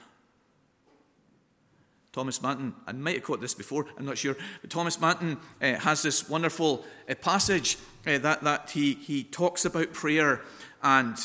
Thomas 2.12 2.42
Manton, 2.42 2.74
I 2.86 2.92
might 2.92 3.16
have 3.16 3.24
quoted 3.24 3.42
this 3.42 3.54
before, 3.54 3.86
I'm 3.96 4.04
not 4.04 4.18
sure, 4.18 4.36
but 4.60 4.70
Thomas 4.70 5.00
Manton 5.00 5.38
uh, 5.62 5.74
has 5.74 6.02
this 6.02 6.28
wonderful 6.28 6.84
uh, 7.08 7.14
passage 7.14 7.76
uh, 8.06 8.18
that, 8.18 8.42
that 8.42 8.70
he, 8.70 8.94
he 8.94 9.22
talks 9.22 9.64
about 9.64 9.92
prayer 9.92 10.42
and 10.82 11.16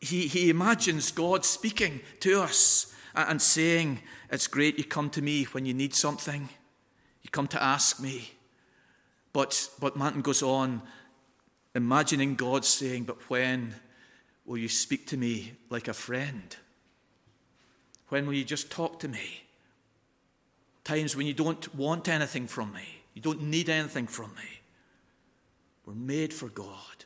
he, 0.00 0.26
he 0.26 0.50
imagines 0.50 1.12
God 1.12 1.44
speaking 1.44 2.00
to 2.20 2.42
us 2.42 2.92
and 3.14 3.40
saying, 3.40 4.00
It's 4.30 4.48
great 4.48 4.76
you 4.76 4.84
come 4.84 5.08
to 5.10 5.22
me 5.22 5.44
when 5.44 5.66
you 5.66 5.74
need 5.74 5.94
something, 5.94 6.48
you 7.22 7.30
come 7.30 7.46
to 7.48 7.62
ask 7.62 8.00
me. 8.00 8.32
But, 9.32 9.68
but 9.80 9.96
Manton 9.96 10.22
goes 10.22 10.42
on, 10.42 10.82
imagining 11.74 12.34
God 12.34 12.64
saying, 12.64 13.04
But 13.04 13.30
when 13.30 13.74
will 14.44 14.58
you 14.58 14.68
speak 14.68 15.06
to 15.08 15.16
me 15.16 15.52
like 15.70 15.88
a 15.88 15.94
friend? 15.94 16.56
When 18.08 18.26
will 18.26 18.34
you 18.34 18.44
just 18.44 18.70
talk 18.70 19.00
to 19.00 19.08
me? 19.08 19.44
Times 20.84 21.16
when 21.16 21.26
you 21.26 21.32
don't 21.32 21.74
want 21.74 22.08
anything 22.08 22.46
from 22.46 22.72
me, 22.72 23.02
you 23.14 23.22
don't 23.22 23.42
need 23.42 23.68
anything 23.68 24.06
from 24.06 24.34
me. 24.34 24.60
We're 25.86 25.94
made 25.94 26.32
for 26.32 26.48
God, 26.48 27.04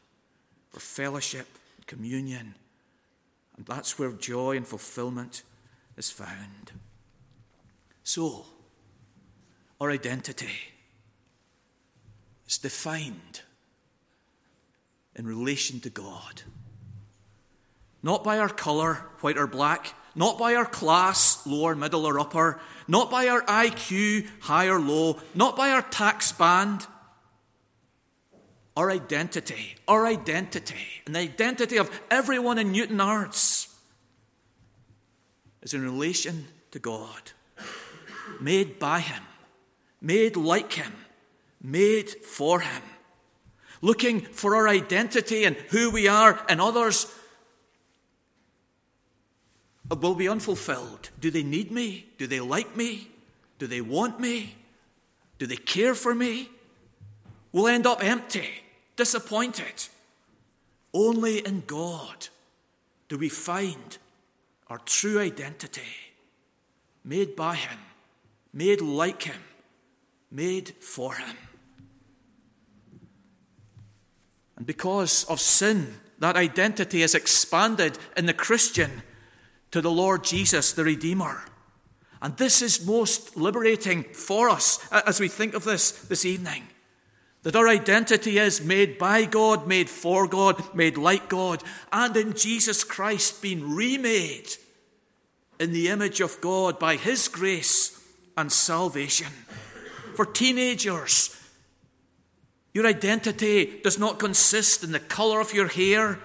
for 0.70 0.81
fellowship, 0.81 1.46
communion, 1.87 2.55
and 3.57 3.66
that's 3.66 3.98
where 3.98 4.12
joy 4.12 4.57
and 4.57 4.66
fulfillment 4.66 5.42
is 5.96 6.11
found. 6.11 6.72
So, 8.05 8.46
our 9.81 9.90
identity 9.90 10.53
is 12.46 12.59
defined 12.59 13.42
in 15.14 15.27
relation 15.27 15.81
to 15.81 15.90
God. 15.90 16.42
Not 18.02 18.22
by 18.24 18.38
our 18.38 18.48
colour, 18.48 19.06
white 19.20 19.38
or 19.38 19.46
black, 19.46 19.94
not 20.14 20.38
by 20.38 20.54
our 20.54 20.66
class, 20.66 21.46
lower, 21.46 21.74
middle, 21.74 22.04
or 22.04 22.18
upper, 22.18 22.61
not 22.88 23.11
by 23.11 23.28
our 23.28 23.42
IQ, 23.42 24.26
high 24.40 24.66
or 24.66 24.80
low, 24.80 25.20
not 25.34 25.56
by 25.56 25.70
our 25.70 25.82
tax 25.82 26.32
band. 26.32 26.87
Our 28.76 28.90
identity, 28.90 29.76
our 29.87 30.06
identity, 30.06 31.02
and 31.04 31.14
the 31.14 31.20
identity 31.20 31.76
of 31.76 31.90
everyone 32.11 32.58
in 32.58 32.72
Newtownards 32.72 33.72
is 35.62 35.74
in 35.74 35.82
relation 35.82 36.46
to 36.70 36.78
God, 36.78 37.32
made 38.40 38.78
by 38.78 39.00
Him, 39.00 39.22
made 40.00 40.37
like 40.37 40.72
Him, 40.74 40.92
made 41.61 42.08
for 42.08 42.61
Him. 42.61 42.82
Looking 43.80 44.20
for 44.20 44.56
our 44.56 44.68
identity 44.68 45.44
and 45.44 45.56
who 45.70 45.90
we 45.90 46.08
are 46.08 46.44
in 46.48 46.61
others 46.61 47.12
will 49.96 50.14
be 50.14 50.29
unfulfilled. 50.29 51.11
Do 51.18 51.31
they 51.31 51.42
need 51.42 51.70
me? 51.70 52.07
Do 52.18 52.27
they 52.27 52.40
like 52.40 52.77
me? 52.77 53.09
Do 53.59 53.66
they 53.66 53.81
want 53.81 54.20
me? 54.20 54.57
Do 55.38 55.46
they 55.46 55.57
care 55.57 55.94
for 55.94 56.14
me? 56.14 56.51
We'll 57.53 57.68
end 57.68 57.87
up 57.87 58.05
empty, 58.05 58.48
disappointed. 58.96 59.88
Only 60.92 61.38
in 61.38 61.62
God 61.66 62.29
do 63.09 63.16
we 63.16 63.29
find 63.29 63.98
our 64.68 64.79
true 64.79 65.18
identity, 65.18 65.81
made 67.05 67.35
by 67.35 67.55
Him, 67.55 67.79
made 68.53 68.81
like 68.81 69.22
Him, 69.22 69.42
made 70.31 70.70
for 70.81 71.14
Him. 71.14 71.37
And 74.57 74.66
because 74.66 75.24
of 75.24 75.40
sin, 75.40 75.94
that 76.18 76.37
identity 76.37 77.03
is 77.03 77.14
expanded 77.14 77.98
in 78.16 78.27
the 78.27 78.35
Christian 78.35 79.03
to 79.70 79.81
the 79.81 79.90
Lord 79.90 80.24
Jesus, 80.24 80.72
the 80.72 80.85
Redeemer. 80.85 81.44
And 82.20 82.37
this 82.37 82.62
is 82.62 82.85
most 82.85 83.37
liberating 83.37 84.02
for 84.02 84.48
us 84.48 84.87
as 84.90 85.20
we 85.20 85.28
think 85.28 85.54
of 85.54 85.64
this 85.64 85.92
this 85.92 86.24
evening. 86.24 86.64
That 87.44 87.54
our 87.54 87.68
identity 87.68 88.38
is 88.38 88.61
made 88.61 88.98
by 88.98 89.24
God, 89.24 89.68
made 89.68 89.88
for 89.88 90.26
God, 90.26 90.74
made 90.74 90.98
like 90.98 91.28
God, 91.28 91.62
and 91.92 92.16
in 92.16 92.35
Jesus 92.35 92.83
Christ 92.83 93.40
being 93.40 93.74
remade 93.74 94.48
in 95.61 95.72
the 95.72 95.88
image 95.88 96.20
of 96.20 96.40
God 96.40 96.78
by 96.78 96.96
His 96.96 97.28
grace 97.28 98.00
and 98.37 98.50
salvation. 98.50 99.28
For 100.16 100.26
teenagers, 100.26 101.37
your 102.74 102.87
identity 102.87 103.81
does 103.83 103.98
not 103.98 104.18
consist 104.18 104.83
in 104.83 104.92
the 104.92 105.00
colour 105.00 105.40
of 105.40 105.54
your 105.54 105.68
hair 105.68 106.18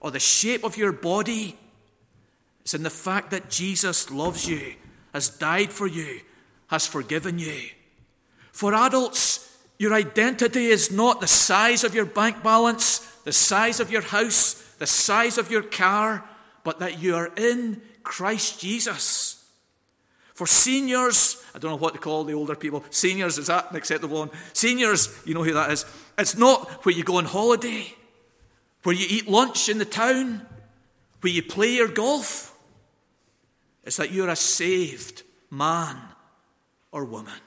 or 0.00 0.10
the 0.10 0.20
shape 0.20 0.64
of 0.64 0.78
your 0.78 0.92
body 0.92 1.58
it's 2.64 2.74
in 2.74 2.82
the 2.82 2.90
fact 2.90 3.30
that 3.30 3.50
Jesus 3.50 4.10
loves 4.10 4.48
you, 4.48 4.74
has 5.12 5.28
died 5.28 5.70
for 5.70 5.86
you, 5.86 6.20
has 6.68 6.86
forgiven 6.86 7.38
you. 7.38 7.68
For 8.52 8.74
adults, 8.74 9.54
your 9.78 9.92
identity 9.92 10.66
is 10.66 10.90
not 10.90 11.20
the 11.20 11.26
size 11.26 11.84
of 11.84 11.94
your 11.94 12.06
bank 12.06 12.42
balance, 12.42 13.00
the 13.24 13.32
size 13.32 13.80
of 13.80 13.90
your 13.90 14.00
house, 14.00 14.54
the 14.78 14.86
size 14.86 15.36
of 15.36 15.50
your 15.50 15.62
car, 15.62 16.24
but 16.62 16.78
that 16.78 17.00
you 17.02 17.14
are 17.14 17.30
in 17.36 17.82
Christ 18.02 18.60
Jesus. 18.60 19.44
For 20.32 20.46
seniors, 20.46 21.44
I 21.54 21.58
don't 21.58 21.70
know 21.70 21.76
what 21.76 21.94
to 21.94 22.00
call 22.00 22.24
the 22.24 22.32
older 22.32 22.56
people. 22.56 22.82
Seniors, 22.90 23.36
is 23.36 23.48
that 23.48 23.70
an 23.70 23.76
acceptable 23.76 24.20
one? 24.20 24.30
Seniors, 24.54 25.14
you 25.26 25.34
know 25.34 25.44
who 25.44 25.52
that 25.52 25.70
is. 25.70 25.84
It's 26.18 26.36
not 26.36 26.84
where 26.84 26.94
you 26.94 27.04
go 27.04 27.18
on 27.18 27.26
holiday, 27.26 27.94
where 28.84 28.94
you 28.94 29.06
eat 29.08 29.28
lunch 29.28 29.68
in 29.68 29.78
the 29.78 29.84
town, 29.84 30.46
where 31.20 31.32
you 31.32 31.42
play 31.42 31.74
your 31.74 31.88
golf. 31.88 32.53
It's 33.84 33.96
that 33.98 34.12
you're 34.12 34.28
a 34.28 34.36
saved 34.36 35.22
man 35.50 35.96
or 36.90 37.04
woman. 37.04 37.40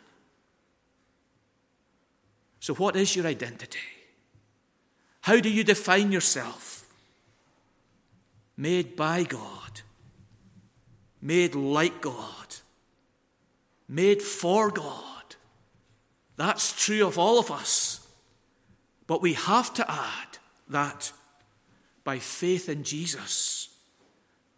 So, 2.59 2.73
what 2.75 2.95
is 2.95 3.15
your 3.15 3.25
identity? 3.25 3.79
How 5.21 5.39
do 5.39 5.49
you 5.49 5.63
define 5.63 6.11
yourself? 6.11 6.85
Made 8.55 8.95
by 8.95 9.23
God, 9.23 9.81
made 11.21 11.53
like 11.53 12.01
God, 12.01 12.55
made 13.87 14.21
for 14.21 14.71
God. 14.71 15.35
That's 16.37 16.85
true 16.85 17.05
of 17.05 17.17
all 17.17 17.39
of 17.39 17.51
us. 17.51 18.07
But 19.05 19.21
we 19.21 19.33
have 19.33 19.73
to 19.75 19.89
add 19.89 20.37
that 20.69 21.11
by 22.03 22.19
faith 22.19 22.69
in 22.69 22.83
Jesus, 22.83 23.69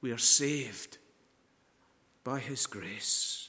we 0.02 0.12
are 0.12 0.18
saved 0.18 0.99
by 2.30 2.38
His 2.38 2.68
grace. 2.68 3.49